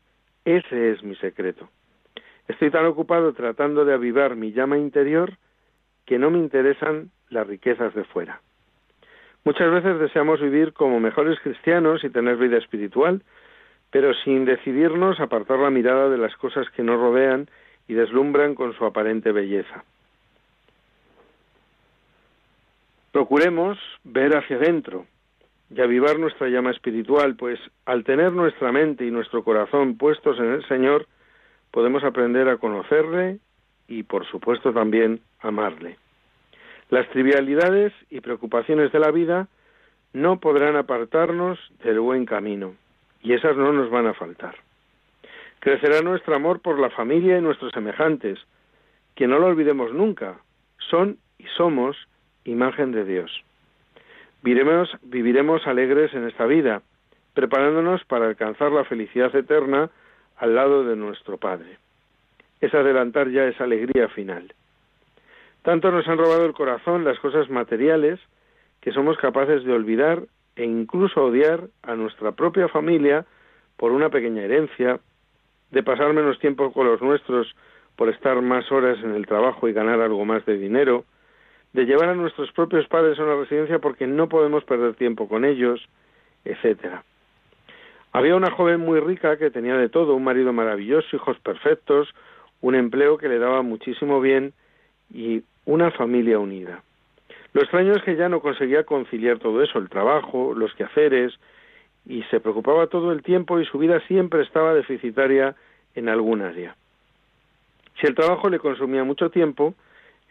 ese 0.44 0.90
es 0.90 1.02
mi 1.02 1.14
secreto. 1.16 1.68
Estoy 2.48 2.70
tan 2.70 2.86
ocupado 2.86 3.32
tratando 3.34 3.84
de 3.84 3.94
avivar 3.94 4.36
mi 4.36 4.52
llama 4.52 4.78
interior 4.78 5.34
que 6.06 6.18
no 6.18 6.30
me 6.30 6.38
interesan 6.38 7.10
las 7.28 7.46
riquezas 7.46 7.94
de 7.94 8.04
fuera. 8.04 8.40
Muchas 9.44 9.70
veces 9.70 9.98
deseamos 9.98 10.40
vivir 10.40 10.72
como 10.72 11.00
mejores 11.00 11.38
cristianos 11.40 12.04
y 12.04 12.10
tener 12.10 12.36
vida 12.36 12.58
espiritual, 12.58 13.22
pero 13.90 14.12
sin 14.24 14.44
decidirnos 14.44 15.20
apartar 15.20 15.58
la 15.58 15.70
mirada 15.70 16.08
de 16.08 16.18
las 16.18 16.36
cosas 16.36 16.68
que 16.70 16.82
nos 16.82 17.00
rodean 17.00 17.48
y 17.86 17.94
deslumbran 17.94 18.54
con 18.54 18.74
su 18.74 18.84
aparente 18.84 19.32
belleza. 19.32 19.84
Procuremos 23.12 23.78
ver 24.04 24.36
hacia 24.36 24.56
adentro 24.56 25.06
y 25.74 25.80
avivar 25.80 26.18
nuestra 26.18 26.48
llama 26.48 26.70
espiritual, 26.70 27.36
pues 27.36 27.58
al 27.86 28.04
tener 28.04 28.32
nuestra 28.32 28.72
mente 28.72 29.04
y 29.04 29.10
nuestro 29.10 29.42
corazón 29.42 29.96
puestos 29.96 30.38
en 30.38 30.52
el 30.52 30.66
Señor, 30.68 31.06
podemos 31.70 32.04
aprender 32.04 32.48
a 32.48 32.58
conocerle 32.58 33.38
y, 33.86 34.02
por 34.02 34.26
supuesto, 34.26 34.72
también 34.72 35.20
amarle. 35.40 35.96
Las 36.90 37.08
trivialidades 37.10 37.92
y 38.08 38.20
preocupaciones 38.20 38.90
de 38.92 38.98
la 38.98 39.10
vida 39.10 39.48
no 40.12 40.40
podrán 40.40 40.76
apartarnos 40.76 41.58
del 41.84 42.00
buen 42.00 42.24
camino, 42.24 42.74
y 43.22 43.34
esas 43.34 43.56
no 43.56 43.72
nos 43.72 43.90
van 43.90 44.06
a 44.06 44.14
faltar. 44.14 44.56
Crecerá 45.60 46.00
nuestro 46.00 46.34
amor 46.34 46.60
por 46.60 46.78
la 46.78 46.88
familia 46.90 47.36
y 47.36 47.42
nuestros 47.42 47.72
semejantes, 47.72 48.38
que 49.14 49.26
no 49.26 49.38
lo 49.38 49.46
olvidemos 49.46 49.92
nunca, 49.92 50.38
son 50.78 51.18
y 51.36 51.44
somos 51.56 51.96
imagen 52.44 52.92
de 52.92 53.04
Dios. 53.04 53.44
Viviremos, 54.42 54.88
viviremos 55.02 55.66
alegres 55.66 56.14
en 56.14 56.26
esta 56.26 56.46
vida, 56.46 56.82
preparándonos 57.34 58.04
para 58.04 58.26
alcanzar 58.26 58.72
la 58.72 58.84
felicidad 58.84 59.34
eterna 59.34 59.90
al 60.36 60.54
lado 60.54 60.84
de 60.84 60.96
nuestro 60.96 61.36
Padre. 61.36 61.76
Es 62.60 62.72
adelantar 62.72 63.28
ya 63.30 63.44
esa 63.44 63.64
alegría 63.64 64.08
final. 64.08 64.54
Tanto 65.68 65.90
nos 65.90 66.08
han 66.08 66.16
robado 66.16 66.46
el 66.46 66.54
corazón 66.54 67.04
las 67.04 67.18
cosas 67.18 67.50
materiales 67.50 68.18
que 68.80 68.90
somos 68.90 69.18
capaces 69.18 69.64
de 69.64 69.72
olvidar 69.74 70.22
e 70.56 70.64
incluso 70.64 71.22
odiar 71.22 71.64
a 71.82 71.94
nuestra 71.94 72.32
propia 72.32 72.68
familia 72.68 73.26
por 73.76 73.92
una 73.92 74.08
pequeña 74.08 74.44
herencia, 74.44 74.98
de 75.70 75.82
pasar 75.82 76.14
menos 76.14 76.38
tiempo 76.38 76.72
con 76.72 76.86
los 76.86 77.02
nuestros 77.02 77.54
por 77.96 78.08
estar 78.08 78.40
más 78.40 78.72
horas 78.72 78.96
en 79.04 79.14
el 79.14 79.26
trabajo 79.26 79.68
y 79.68 79.74
ganar 79.74 80.00
algo 80.00 80.24
más 80.24 80.42
de 80.46 80.56
dinero, 80.56 81.04
de 81.74 81.84
llevar 81.84 82.08
a 82.08 82.14
nuestros 82.14 82.50
propios 82.52 82.88
padres 82.88 83.18
a 83.18 83.24
una 83.24 83.36
residencia 83.36 83.78
porque 83.78 84.06
no 84.06 84.26
podemos 84.26 84.64
perder 84.64 84.94
tiempo 84.94 85.28
con 85.28 85.44
ellos, 85.44 85.86
etcétera. 86.46 87.04
Había 88.12 88.36
una 88.36 88.50
joven 88.52 88.80
muy 88.80 89.00
rica 89.00 89.36
que 89.36 89.50
tenía 89.50 89.76
de 89.76 89.90
todo, 89.90 90.14
un 90.14 90.24
marido 90.24 90.50
maravilloso, 90.54 91.14
hijos 91.14 91.38
perfectos, 91.40 92.08
un 92.62 92.74
empleo 92.74 93.18
que 93.18 93.28
le 93.28 93.38
daba 93.38 93.60
muchísimo 93.60 94.22
bien 94.22 94.54
y 95.12 95.42
una 95.68 95.90
familia 95.90 96.38
unida. 96.38 96.82
Lo 97.52 97.60
extraño 97.60 97.92
es 97.92 98.02
que 98.02 98.16
ya 98.16 98.30
no 98.30 98.40
conseguía 98.40 98.84
conciliar 98.84 99.38
todo 99.38 99.62
eso, 99.62 99.78
el 99.78 99.90
trabajo, 99.90 100.54
los 100.54 100.72
quehaceres, 100.74 101.38
y 102.06 102.22
se 102.30 102.40
preocupaba 102.40 102.86
todo 102.86 103.12
el 103.12 103.22
tiempo 103.22 103.60
y 103.60 103.66
su 103.66 103.76
vida 103.76 104.00
siempre 104.08 104.42
estaba 104.42 104.72
deficitaria 104.72 105.56
en 105.94 106.08
algún 106.08 106.40
área. 106.40 106.74
Si 108.00 108.06
el 108.06 108.14
trabajo 108.14 108.48
le 108.48 108.58
consumía 108.58 109.04
mucho 109.04 109.28
tiempo, 109.28 109.74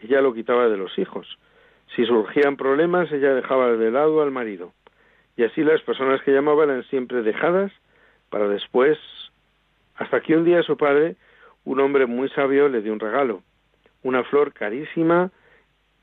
ella 0.00 0.20
lo 0.20 0.34
quitaba 0.34 0.68
de 0.68 0.76
los 0.76 0.98
hijos. 0.98 1.38
Si 1.94 2.04
surgían 2.04 2.56
problemas, 2.56 3.12
ella 3.12 3.32
dejaba 3.32 3.70
de 3.76 3.92
lado 3.92 4.22
al 4.22 4.32
marido. 4.32 4.72
Y 5.36 5.44
así 5.44 5.62
las 5.62 5.80
personas 5.82 6.20
que 6.22 6.32
llamaban 6.32 6.70
eran 6.70 6.82
siempre 6.84 7.22
dejadas 7.22 7.70
para 8.28 8.48
después, 8.48 8.98
hasta 9.94 10.20
que 10.20 10.36
un 10.36 10.44
día 10.44 10.64
su 10.64 10.76
padre, 10.76 11.14
un 11.64 11.78
hombre 11.78 12.06
muy 12.06 12.28
sabio, 12.30 12.68
le 12.68 12.82
dio 12.82 12.92
un 12.92 12.98
regalo 12.98 13.42
una 14.02 14.24
flor 14.24 14.52
carísima 14.52 15.30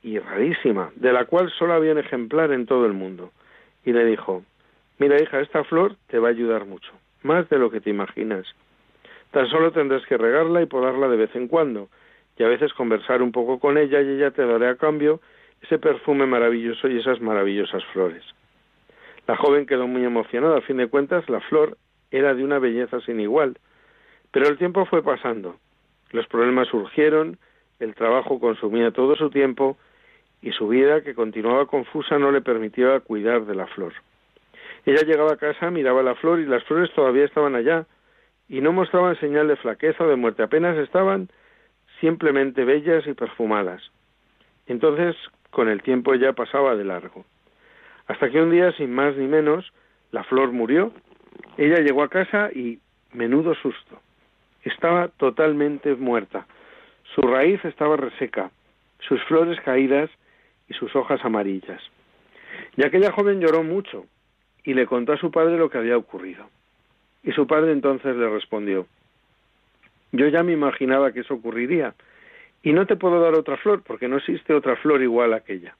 y 0.01 0.19
rarísima, 0.19 0.91
de 0.95 1.11
la 1.13 1.25
cual 1.25 1.51
solo 1.51 1.73
había 1.73 1.91
un 1.91 1.97
ejemplar 1.97 2.51
en 2.51 2.65
todo 2.65 2.85
el 2.85 2.93
mundo. 2.93 3.31
Y 3.83 3.93
le 3.93 4.05
dijo, 4.05 4.43
mira 4.99 5.21
hija, 5.21 5.39
esta 5.39 5.63
flor 5.63 5.95
te 6.07 6.19
va 6.19 6.27
a 6.27 6.31
ayudar 6.31 6.65
mucho, 6.65 6.91
más 7.23 7.49
de 7.49 7.57
lo 7.57 7.71
que 7.71 7.81
te 7.81 7.89
imaginas. 7.89 8.45
Tan 9.31 9.47
solo 9.49 9.71
tendrás 9.71 10.05
que 10.05 10.17
regarla 10.17 10.61
y 10.61 10.65
podarla 10.65 11.07
de 11.07 11.17
vez 11.17 11.35
en 11.35 11.47
cuando, 11.47 11.89
y 12.37 12.43
a 12.43 12.47
veces 12.47 12.73
conversar 12.73 13.21
un 13.21 13.31
poco 13.31 13.59
con 13.59 13.77
ella 13.77 14.01
y 14.01 14.09
ella 14.09 14.31
te 14.31 14.45
dará 14.45 14.71
a 14.71 14.75
cambio 14.75 15.21
ese 15.61 15.79
perfume 15.79 16.25
maravilloso 16.25 16.87
y 16.87 16.99
esas 16.99 17.21
maravillosas 17.21 17.83
flores. 17.85 18.23
La 19.27 19.35
joven 19.35 19.65
quedó 19.65 19.87
muy 19.87 20.03
emocionada, 20.03 20.57
a 20.57 20.61
fin 20.61 20.77
de 20.77 20.87
cuentas 20.87 21.27
la 21.29 21.39
flor 21.41 21.77
era 22.11 22.33
de 22.33 22.43
una 22.43 22.59
belleza 22.59 23.01
sin 23.01 23.19
igual. 23.19 23.57
Pero 24.31 24.47
el 24.47 24.57
tiempo 24.57 24.85
fue 24.85 25.01
pasando, 25.01 25.57
los 26.11 26.27
problemas 26.27 26.67
surgieron, 26.67 27.37
el 27.79 27.95
trabajo 27.95 28.39
consumía 28.39 28.91
todo 28.91 29.15
su 29.15 29.29
tiempo 29.29 29.77
y 30.41 30.51
su 30.51 30.67
vida, 30.67 31.01
que 31.01 31.15
continuaba 31.15 31.65
confusa, 31.65 32.19
no 32.19 32.31
le 32.31 32.41
permitía 32.41 32.99
cuidar 32.99 33.45
de 33.45 33.55
la 33.55 33.67
flor. 33.67 33.93
Ella 34.85 35.01
llegaba 35.01 35.33
a 35.33 35.37
casa, 35.37 35.71
miraba 35.71 36.03
la 36.03 36.15
flor 36.15 36.39
y 36.39 36.45
las 36.45 36.63
flores 36.65 36.93
todavía 36.93 37.25
estaban 37.25 37.55
allá, 37.55 37.85
y 38.47 38.61
no 38.61 38.71
mostraban 38.71 39.19
señal 39.19 39.47
de 39.47 39.55
flaqueza 39.55 40.03
o 40.03 40.07
de 40.07 40.15
muerte, 40.15 40.43
apenas 40.43 40.77
estaban 40.77 41.29
simplemente 41.99 42.63
bellas 42.63 43.05
y 43.07 43.13
perfumadas. 43.13 43.81
Entonces, 44.67 45.15
con 45.49 45.69
el 45.69 45.81
tiempo 45.81 46.13
ya 46.15 46.33
pasaba 46.33 46.75
de 46.75 46.83
largo. 46.83 47.25
Hasta 48.07 48.29
que 48.29 48.41
un 48.41 48.51
día, 48.51 48.71
sin 48.73 48.93
más 48.93 49.15
ni 49.15 49.25
menos, 49.25 49.71
la 50.11 50.23
flor 50.23 50.51
murió. 50.51 50.91
Ella 51.57 51.79
llegó 51.79 52.03
a 52.03 52.09
casa 52.09 52.51
y 52.53 52.79
menudo 53.13 53.55
susto. 53.55 53.99
Estaba 54.63 55.07
totalmente 55.07 55.95
muerta. 55.95 56.45
Su 57.13 57.21
raíz 57.21 57.63
estaba 57.63 57.97
reseca, 57.97 58.51
sus 58.99 59.21
flores 59.23 59.59
caídas 59.61 60.09
y 60.67 60.73
sus 60.73 60.95
hojas 60.95 61.23
amarillas. 61.23 61.81
Y 62.75 62.85
aquella 62.85 63.11
joven 63.11 63.39
lloró 63.39 63.63
mucho 63.63 64.05
y 64.63 64.73
le 64.73 64.87
contó 64.87 65.13
a 65.13 65.17
su 65.17 65.31
padre 65.31 65.57
lo 65.57 65.69
que 65.69 65.77
había 65.77 65.97
ocurrido. 65.97 66.49
Y 67.23 67.31
su 67.31 67.47
padre 67.47 67.71
entonces 67.71 68.15
le 68.15 68.29
respondió, 68.29 68.87
yo 70.11 70.27
ya 70.27 70.43
me 70.43 70.53
imaginaba 70.53 71.11
que 71.11 71.21
eso 71.21 71.33
ocurriría, 71.33 71.93
y 72.63 72.73
no 72.73 72.85
te 72.85 72.95
puedo 72.95 73.19
dar 73.19 73.35
otra 73.35 73.57
flor 73.57 73.83
porque 73.83 74.07
no 74.07 74.17
existe 74.17 74.53
otra 74.53 74.75
flor 74.77 75.01
igual 75.01 75.33
a 75.33 75.37
aquella. 75.37 75.75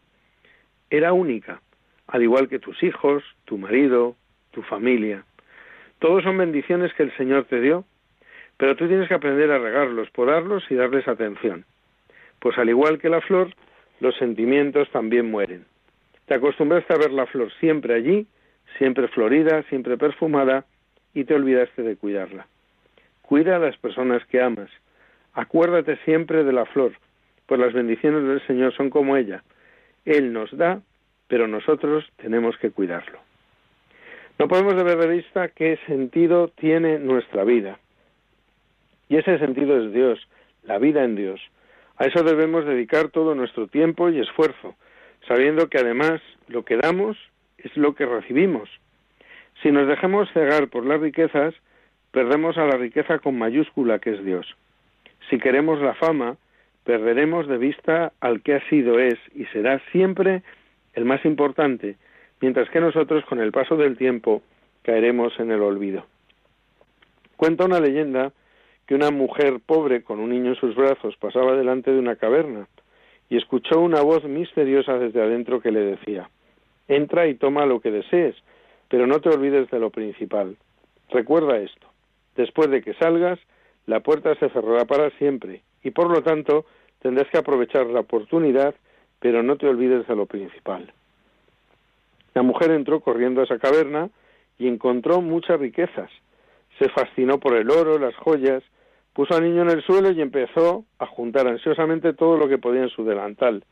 Era 0.89 1.13
única, 1.13 1.61
al 2.07 2.21
igual 2.21 2.47
que 2.47 2.59
tus 2.59 2.81
hijos, 2.83 3.23
tu 3.45 3.57
marido, 3.57 4.15
tu 4.51 4.61
familia. 4.61 5.23
Todos 5.99 6.23
son 6.23 6.38
bendiciones 6.38 6.93
que 6.93 7.03
el 7.03 7.15
Señor 7.17 7.45
te 7.45 7.59
dio, 7.59 7.85
pero 8.57 8.75
tú 8.75 8.87
tienes 8.87 9.07
que 9.07 9.13
aprender 9.13 9.51
a 9.51 9.59
regarlos, 9.59 10.09
podarlos 10.11 10.63
y 10.69 10.75
darles 10.75 11.07
atención. 11.07 11.65
Pues 12.39 12.57
al 12.57 12.69
igual 12.69 12.99
que 12.99 13.09
la 13.09 13.21
flor, 13.21 13.53
los 13.99 14.15
sentimientos 14.17 14.89
también 14.91 15.29
mueren. 15.29 15.65
Te 16.25 16.35
acostumbraste 16.35 16.93
a 16.93 16.97
ver 16.97 17.11
la 17.11 17.25
flor 17.27 17.51
siempre 17.59 17.95
allí, 17.95 18.27
siempre 18.77 19.07
florida, 19.09 19.63
siempre 19.69 19.97
perfumada, 19.97 20.65
y 21.13 21.23
te 21.23 21.33
olvidaste 21.33 21.83
de 21.83 21.95
cuidarla. 21.95 22.47
Cuida 23.21 23.55
a 23.55 23.59
las 23.59 23.77
personas 23.77 24.23
que 24.25 24.41
amas. 24.41 24.69
Acuérdate 25.33 25.97
siempre 26.05 26.43
de 26.43 26.53
la 26.53 26.65
flor, 26.65 26.93
pues 27.45 27.59
las 27.59 27.73
bendiciones 27.73 28.23
del 28.27 28.45
Señor 28.47 28.73
son 28.75 28.89
como 28.89 29.17
ella. 29.17 29.43
Él 30.05 30.33
nos 30.33 30.55
da, 30.55 30.81
pero 31.27 31.47
nosotros 31.47 32.05
tenemos 32.17 32.57
que 32.57 32.71
cuidarlo. 32.71 33.19
No 34.37 34.47
podemos 34.47 34.75
ver 34.75 34.97
de 34.97 35.07
vista 35.07 35.47
qué 35.49 35.79
sentido 35.87 36.49
tiene 36.49 36.99
nuestra 36.99 37.43
vida. 37.43 37.79
Y 39.09 39.17
ese 39.17 39.37
sentido 39.39 39.77
es 39.83 39.93
Dios, 39.93 40.27
la 40.63 40.79
vida 40.79 41.03
en 41.03 41.15
Dios. 41.15 41.41
A 41.97 42.05
eso 42.05 42.23
debemos 42.23 42.65
dedicar 42.65 43.09
todo 43.09 43.35
nuestro 43.35 43.67
tiempo 43.67 44.09
y 44.09 44.19
esfuerzo, 44.19 44.75
sabiendo 45.27 45.69
que 45.69 45.77
además 45.77 46.21
lo 46.47 46.65
que 46.65 46.77
damos 46.77 47.17
es 47.57 47.75
lo 47.77 47.95
que 47.95 48.05
recibimos. 48.05 48.69
Si 49.61 49.71
nos 49.71 49.87
dejamos 49.87 50.29
cegar 50.33 50.67
por 50.67 50.85
las 50.85 50.99
riquezas, 50.99 51.53
perdemos 52.11 52.57
a 52.57 52.65
la 52.65 52.77
riqueza 52.77 53.19
con 53.19 53.37
mayúscula 53.37 53.99
que 53.99 54.11
es 54.11 54.23
Dios. 54.23 54.55
Si 55.29 55.37
queremos 55.37 55.81
la 55.81 55.93
fama, 55.95 56.37
perderemos 56.83 57.47
de 57.47 57.57
vista 57.57 58.13
al 58.19 58.41
que 58.41 58.55
ha 58.55 58.69
sido, 58.69 58.99
es 58.99 59.15
y 59.33 59.45
será 59.45 59.81
siempre 59.91 60.43
el 60.93 61.05
más 61.05 61.25
importante, 61.25 61.95
mientras 62.41 62.69
que 62.69 62.79
nosotros 62.79 63.25
con 63.25 63.39
el 63.39 63.51
paso 63.51 63.75
del 63.75 63.97
tiempo 63.97 64.43
caeremos 64.83 65.37
en 65.39 65.51
el 65.51 65.61
olvido. 65.61 66.05
Cuenta 67.37 67.65
una 67.65 67.79
leyenda 67.79 68.31
que 68.85 68.95
una 68.95 69.11
mujer 69.11 69.59
pobre 69.65 70.03
con 70.03 70.19
un 70.19 70.29
niño 70.29 70.51
en 70.51 70.55
sus 70.55 70.75
brazos 70.75 71.15
pasaba 71.17 71.55
delante 71.55 71.91
de 71.91 71.99
una 71.99 72.15
caverna 72.15 72.67
y 73.29 73.37
escuchó 73.37 73.79
una 73.79 74.01
voz 74.01 74.23
misteriosa 74.25 74.97
desde 74.97 75.21
adentro 75.21 75.61
que 75.61 75.71
le 75.71 75.81
decía 75.81 76.29
Entra 76.87 77.27
y 77.27 77.35
toma 77.35 77.65
lo 77.65 77.79
que 77.79 77.89
desees, 77.89 78.35
pero 78.89 79.07
no 79.07 79.19
te 79.19 79.29
olvides 79.29 79.69
de 79.71 79.79
lo 79.79 79.89
principal. 79.89 80.55
Recuerda 81.09 81.57
esto. 81.57 81.87
Después 82.35 82.69
de 82.69 82.83
que 82.83 82.93
salgas, 82.93 83.39
la 83.87 84.01
puerta 84.01 84.35
se 84.35 84.49
cerrará 84.49 84.85
para 84.85 85.09
siempre 85.17 85.61
y 85.83 85.91
por 85.91 86.11
lo 86.11 86.21
tanto 86.21 86.65
tendrás 87.01 87.27
que 87.29 87.37
aprovechar 87.37 87.87
la 87.87 88.01
oportunidad, 88.01 88.75
pero 89.19 89.41
no 89.41 89.57
te 89.57 89.67
olvides 89.67 90.07
de 90.07 90.15
lo 90.15 90.25
principal. 90.25 90.91
La 92.33 92.43
mujer 92.43 92.71
entró 92.71 92.99
corriendo 92.99 93.41
a 93.41 93.45
esa 93.45 93.57
caverna 93.57 94.09
y 94.59 94.67
encontró 94.67 95.21
muchas 95.21 95.59
riquezas. 95.59 96.09
Se 96.79 96.89
fascinó 96.89 97.39
por 97.39 97.55
el 97.55 97.71
oro, 97.71 97.97
las 97.97 98.15
joyas, 98.15 98.63
puso 99.15 99.34
al 99.34 99.43
niño 99.43 99.62
en 99.62 99.69
el 99.69 99.82
suelo 99.82 100.12
y 100.12 100.21
empezó 100.21 100.84
a 100.99 101.06
juntar 101.06 101.47
ansiosamente 101.47 102.13
todo 102.13 102.36
lo 102.36 102.49
que 102.49 102.58
podía 102.58 102.84
en 102.84 102.89
su 102.89 103.06
delantal. 103.06 103.63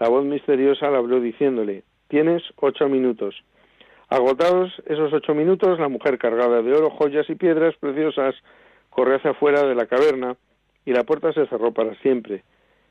La 0.00 0.08
voz 0.08 0.24
misteriosa 0.24 0.90
le 0.90 0.96
habló 0.96 1.20
diciéndole, 1.20 1.84
tienes 2.08 2.42
ocho 2.56 2.88
minutos. 2.88 3.44
Agotados 4.08 4.72
esos 4.86 5.12
ocho 5.12 5.36
minutos, 5.36 5.78
la 5.78 5.88
mujer 5.88 6.18
cargada 6.18 6.62
de 6.62 6.74
oro, 6.74 6.90
joyas 6.90 7.30
y 7.30 7.36
piedras 7.36 7.76
preciosas 7.76 8.34
corrió 8.90 9.16
hacia 9.16 9.30
afuera 9.30 9.62
de 9.62 9.76
la 9.76 9.86
caverna 9.86 10.36
y 10.84 10.92
la 10.92 11.04
puerta 11.04 11.32
se 11.32 11.46
cerró 11.46 11.72
para 11.72 11.94
siempre. 12.00 12.42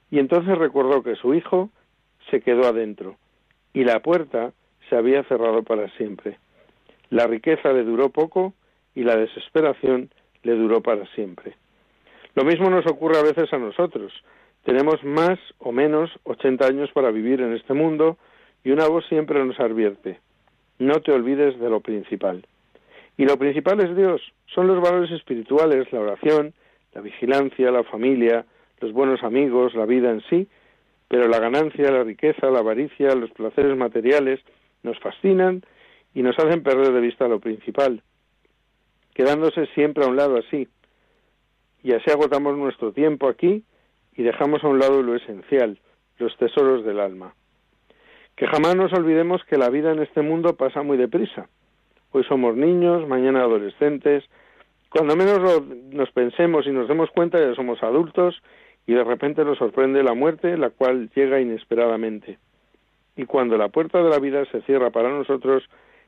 Y 0.10 0.20
entonces 0.20 0.58
recordó 0.58 1.04
que 1.04 1.18
su 1.18 1.34
hijo 1.34 1.72
se 2.30 2.40
quedó 2.40 2.68
adentro 2.68 3.18
y 3.74 3.84
la 3.84 4.00
puerta 4.00 4.54
se 4.90 4.96
había 4.96 5.24
cerrado 5.24 5.64
para 5.64 5.90
siempre. 5.98 6.40
La 7.10 7.28
riqueza 7.28 7.74
le 7.74 7.84
duró 7.84 8.10
poco 8.10 8.54
y 8.96 9.04
la 9.04 9.18
desesperación 9.18 10.10
le 10.44 10.56
duró 10.56 10.82
para 10.82 11.06
siempre. 11.16 11.56
Lo 12.36 12.44
mismo 12.44 12.70
nos 12.70 12.86
ocurre 12.88 13.18
a 13.20 13.24
veces 13.24 13.52
a 13.54 13.58
nosotros. 13.58 14.14
Tenemos 14.64 15.04
más 15.04 15.40
o 15.60 15.72
menos 15.72 16.12
80 16.24 16.66
años 16.66 16.90
para 16.94 17.12
vivir 17.12 17.42
en 17.42 17.54
este 17.54 17.74
mundo 17.74 18.18
y 18.64 18.72
una 18.72 18.88
voz 18.88 19.06
siempre 19.08 19.44
nos 19.44 19.60
advierte, 19.60 20.20
no 20.78 21.02
te 21.02 21.12
olvides 21.12 21.60
de 21.60 21.70
lo 21.70 21.80
principal. 21.80 22.46
Y 23.18 23.26
lo 23.26 23.38
principal 23.38 23.80
es 23.82 23.96
Dios, 23.96 24.22
son 24.54 24.68
los 24.68 24.82
valores 24.82 25.12
espirituales, 25.12 25.92
la 25.92 26.00
oración, 26.00 26.54
la 26.94 27.02
vigilancia, 27.02 27.72
la 27.72 27.84
familia, 27.84 28.46
los 28.80 28.94
buenos 28.94 29.24
amigos, 29.24 29.74
la 29.76 29.86
vida 29.86 30.12
en 30.12 30.22
sí, 30.30 30.48
pero 31.08 31.28
la 31.28 31.40
ganancia, 31.40 31.92
la 31.92 32.04
riqueza, 32.04 32.50
la 32.50 32.60
avaricia, 32.60 33.16
los 33.16 33.32
placeres 33.32 33.76
materiales 33.76 34.40
nos 34.84 34.98
fascinan 35.00 35.64
y 36.14 36.24
nos 36.24 36.38
hacen 36.40 36.64
perder 36.64 36.94
de 36.94 37.02
vista 37.02 37.28
lo 37.28 37.40
principal, 37.40 38.02
quedándose 39.14 39.68
siempre 39.68 40.04
a 40.04 40.08
un 40.08 40.16
lado 40.16 40.38
así, 40.38 40.68
y 41.84 41.94
así 41.94 42.10
agotamos 42.12 42.58
nuestro 42.58 42.92
tiempo 42.92 43.28
aquí 43.28 43.64
y 44.14 44.24
dejamos 44.24 44.64
a 44.64 44.68
un 44.68 44.80
lado 44.80 45.02
lo 45.02 45.16
esencial, 45.16 45.80
los 46.18 46.36
tesoros 46.38 46.86
del 46.86 47.00
alma. 47.00 47.34
Que 48.36 48.48
jamás 48.48 48.76
nos 48.76 48.94
olvidemos 48.94 49.44
que 49.46 49.58
la 49.58 49.70
vida 49.70 49.92
en 49.92 50.00
este 50.00 50.22
mundo 50.22 50.56
pasa 50.56 50.84
muy 50.84 50.98
deprisa. 50.98 51.48
Hoy 52.12 52.24
somos 52.26 52.56
niños, 52.56 53.08
mañana 53.08 53.42
adolescentes. 53.42 54.24
Cuando 54.90 55.16
menos 55.16 55.40
nos 55.92 56.12
pensemos 56.12 56.68
y 56.68 56.72
nos 56.72 56.88
demos 56.88 57.10
cuenta 57.12 57.40
ya 57.40 57.56
somos 57.56 57.82
adultos 57.84 58.42
y 58.86 58.94
de 58.94 59.04
repente 59.04 59.46
nos 59.46 59.58
sorprende 59.58 60.04
la 60.04 60.14
muerte, 60.14 60.58
la 60.58 60.70
cual 60.70 61.10
llega 61.16 61.40
inesperadamente. 61.40 62.38
Y 63.16 63.26
cuando 63.26 63.58
la 63.58 63.70
puerta 63.70 64.04
de 64.04 64.10
la 64.10 64.20
vida 64.20 64.46
se 64.52 64.62
cierra 64.64 64.90
para 64.90 65.10
nosotros, 65.10 65.64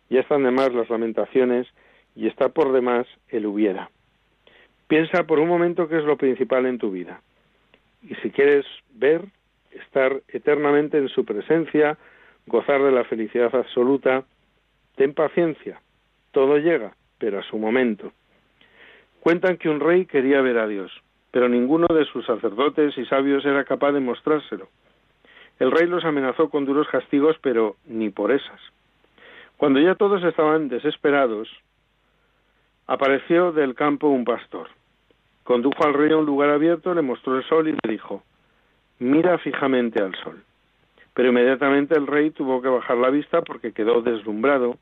ya 0.10 0.20
están 0.20 0.44
de 0.44 0.52
más 0.52 0.74
las 0.74 0.90
lamentaciones 0.90 1.68
y 2.16 2.28
está 2.28 2.50
por 2.50 2.72
demás 2.74 3.08
el 3.30 3.46
hubiera. 3.46 3.90
Piensa 4.94 5.24
por 5.24 5.40
un 5.40 5.48
momento 5.48 5.88
qué 5.88 5.98
es 5.98 6.04
lo 6.04 6.18
principal 6.18 6.68
en 6.68 6.78
tu 6.78 6.92
vida. 6.92 7.20
Y 8.04 8.14
si 8.22 8.30
quieres 8.30 8.64
ver, 8.94 9.26
estar 9.72 10.22
eternamente 10.28 11.00
en 11.00 11.10
su 11.10 11.26
presencia, 11.26 11.98
gozar 12.46 12.80
de 12.84 12.92
la 12.92 13.04
felicidad 13.04 13.56
absoluta, 13.56 14.24
ten 14.96 15.16
paciencia. 15.16 15.82
Todo 16.32 16.60
llega, 16.60 16.94
pero 17.18 17.40
a 17.40 17.42
su 17.42 17.58
momento. 17.58 18.12
Cuentan 19.22 19.58
que 19.58 19.68
un 19.68 19.80
rey 19.80 20.06
quería 20.06 20.42
ver 20.42 20.60
a 20.60 20.68
Dios, 20.68 20.92
pero 21.32 21.50
ninguno 21.50 21.88
de 21.88 22.06
sus 22.06 22.28
sacerdotes 22.28 22.96
y 22.96 23.06
sabios 23.06 23.44
era 23.46 23.64
capaz 23.64 23.94
de 23.94 24.00
mostrárselo. 24.00 24.70
El 25.58 25.72
rey 25.72 25.88
los 25.88 26.06
amenazó 26.06 26.52
con 26.52 26.66
duros 26.66 26.88
castigos, 26.88 27.36
pero 27.42 27.78
ni 27.88 28.12
por 28.12 28.32
esas. 28.32 28.62
Cuando 29.58 29.80
ya 29.80 29.96
todos 29.96 30.24
estaban 30.24 30.70
desesperados, 30.70 31.50
apareció 32.86 33.52
del 33.54 33.74
campo 33.74 34.10
un 34.10 34.24
pastor. 34.24 34.70
Condujo 35.44 35.86
al 35.86 35.94
rey 35.94 36.12
a 36.12 36.18
un 36.18 36.26
lugar 36.26 36.50
abierto, 36.50 36.94
le 36.94 37.02
mostró 37.02 37.38
el 37.38 37.44
sol 37.46 37.68
y 37.68 37.72
le 37.72 37.92
dijo, 37.92 38.24
mira 39.00 39.38
fijamente 39.38 40.02
al 40.02 40.16
sol. 40.16 40.42
Pero 41.14 41.30
inmediatamente 41.30 41.96
el 41.96 42.08
rey 42.08 42.32
tuvo 42.32 42.62
que 42.62 42.70
bajar 42.70 42.98
la 42.98 43.10
vista 43.10 43.42
porque 43.42 43.74
quedó 43.74 44.02
deslumbrado 44.02 44.78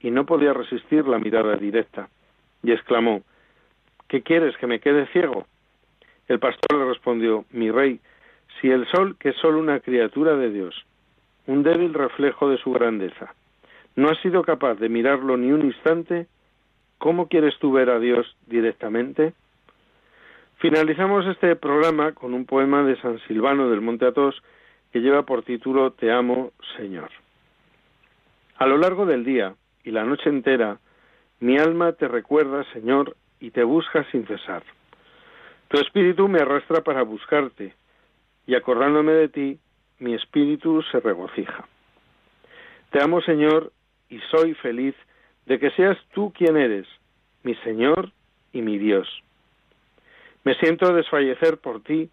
y 0.00 0.10
no 0.10 0.26
podía 0.26 0.52
resistir 0.52 1.06
la 1.06 1.18
mirada 1.18 1.56
directa. 1.56 2.08
Y 2.62 2.72
exclamó, 2.72 3.22
¿Qué 4.08 4.22
quieres, 4.22 4.56
que 4.56 4.66
me 4.66 4.80
quede 4.80 5.06
ciego? 5.08 5.46
El 6.28 6.38
pastor 6.38 6.78
le 6.78 6.86
respondió, 6.86 7.44
mi 7.50 7.70
rey, 7.70 8.00
si 8.60 8.70
el 8.70 8.86
sol, 8.88 9.16
que 9.18 9.30
es 9.30 9.36
solo 9.36 9.58
una 9.58 9.80
criatura 9.80 10.34
de 10.34 10.50
Dios, 10.50 10.74
un 11.46 11.62
débil 11.62 11.92
reflejo 11.92 12.48
de 12.48 12.58
su 12.58 12.72
grandeza, 12.72 13.34
no 13.96 14.08
ha 14.08 14.14
sido 14.22 14.42
capaz 14.42 14.76
de 14.76 14.88
mirarlo 14.88 15.36
ni 15.36 15.52
un 15.52 15.62
instante, 15.62 16.26
¿cómo 16.98 17.28
quieres 17.28 17.58
tú 17.58 17.72
ver 17.72 17.90
a 17.90 17.98
Dios 17.98 18.34
directamente? 18.46 19.34
Finalizamos 20.58 21.24
este 21.26 21.54
programa 21.54 22.14
con 22.14 22.34
un 22.34 22.44
poema 22.44 22.82
de 22.82 23.00
San 23.00 23.20
Silvano 23.28 23.70
del 23.70 23.80
Monte 23.80 24.06
Athos 24.06 24.42
que 24.92 24.98
lleva 24.98 25.22
por 25.22 25.44
título 25.44 25.92
Te 25.92 26.10
amo, 26.10 26.50
Señor. 26.76 27.10
A 28.56 28.66
lo 28.66 28.76
largo 28.76 29.06
del 29.06 29.24
día 29.24 29.54
y 29.84 29.92
la 29.92 30.02
noche 30.02 30.28
entera, 30.28 30.80
mi 31.38 31.58
alma 31.58 31.92
te 31.92 32.08
recuerda, 32.08 32.64
Señor, 32.72 33.16
y 33.38 33.52
te 33.52 33.62
busca 33.62 34.02
sin 34.10 34.26
cesar. 34.26 34.64
Tu 35.68 35.78
espíritu 35.78 36.26
me 36.26 36.40
arrastra 36.40 36.82
para 36.82 37.02
buscarte, 37.02 37.72
y 38.44 38.56
acordándome 38.56 39.12
de 39.12 39.28
ti, 39.28 39.60
mi 40.00 40.14
espíritu 40.14 40.82
se 40.90 40.98
regocija. 40.98 41.68
Te 42.90 43.00
amo, 43.00 43.20
Señor, 43.20 43.70
y 44.08 44.18
soy 44.32 44.54
feliz 44.54 44.96
de 45.46 45.60
que 45.60 45.70
seas 45.70 45.96
tú 46.14 46.32
quien 46.32 46.56
eres, 46.56 46.88
mi 47.44 47.54
Señor 47.56 48.10
y 48.52 48.60
mi 48.62 48.76
Dios. 48.76 49.22
Me 50.44 50.54
siento 50.54 50.92
desfallecer 50.92 51.58
por 51.58 51.82
ti 51.82 52.10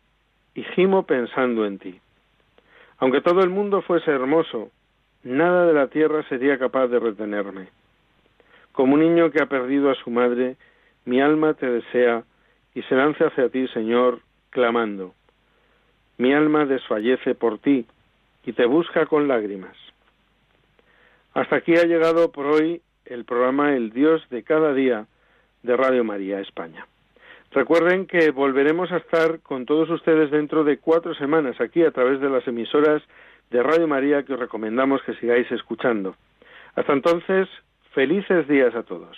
y 0.54 0.64
gimo 0.64 1.04
pensando 1.06 1.66
en 1.66 1.80
ti. 1.80 2.00
Aunque 2.98 3.22
todo 3.22 3.42
el 3.42 3.50
mundo 3.50 3.82
fuese 3.82 4.12
hermoso, 4.12 4.72
nada 5.24 5.66
de 5.66 5.74
la 5.74 5.88
tierra 5.88 6.24
sería 6.30 6.58
capaz 6.58 6.88
de 6.88 7.00
retenerme. 7.00 7.68
Como 8.72 8.96
un 8.96 9.02
niño 9.02 9.32
que 9.32 9.42
ha 9.42 9.48
perdido 9.48 9.90
a 9.90 9.96
su 9.96 10.10
madre, 10.10 10.56
mi 11.06 11.22
alma 11.22 11.54
te 11.54 11.70
desea 11.70 12.24
y 12.74 12.82
se 12.84 12.96
lanza 12.96 13.28
hacia 13.28 13.50
ti, 13.50 13.68
Señor, 13.70 14.20
clamando. 14.50 15.14
Mi 16.18 16.34
alma 16.34 16.66
desfallece 16.66 17.36
por 17.36 17.60
ti 17.60 17.86
y 18.46 18.54
te 18.54 18.66
busca 18.66 19.06
con 19.06 19.28
lágrimas. 19.28 19.76
Hasta 21.34 21.58
aquí 21.58 21.76
ha 21.76 21.84
llegado 21.84 22.32
por 22.32 22.46
hoy 22.46 22.82
el 23.06 23.26
programa 23.26 23.76
El 23.76 23.92
Dios 23.92 24.28
de 24.30 24.44
cada 24.44 24.74
día 24.74 25.06
de 25.64 25.76
Radio 25.76 26.04
María 26.04 26.40
España. 26.40 26.88
Recuerden 27.56 28.06
que 28.06 28.32
volveremos 28.32 28.92
a 28.92 28.98
estar 28.98 29.40
con 29.40 29.66
todos 29.66 29.90
ustedes 29.90 30.30
dentro 30.30 30.66
de 30.66 30.78
cuatro 30.78 31.16
semanas 31.16 31.56
aquí 31.62 31.84
a 31.84 31.92
través 31.92 32.20
de 32.20 32.30
las 32.30 32.46
emisoras 32.46 33.02
de 33.50 33.64
Radio 33.64 33.88
María 33.88 34.24
que 34.24 34.34
os 34.34 34.40
recomendamos 34.42 35.02
que 35.04 35.16
sigáis 35.16 35.50
escuchando. 35.54 36.18
Hasta 36.76 36.92
entonces, 36.92 37.48
felices 37.94 38.46
días 38.50 38.76
a 38.76 38.84
todos. 38.84 39.18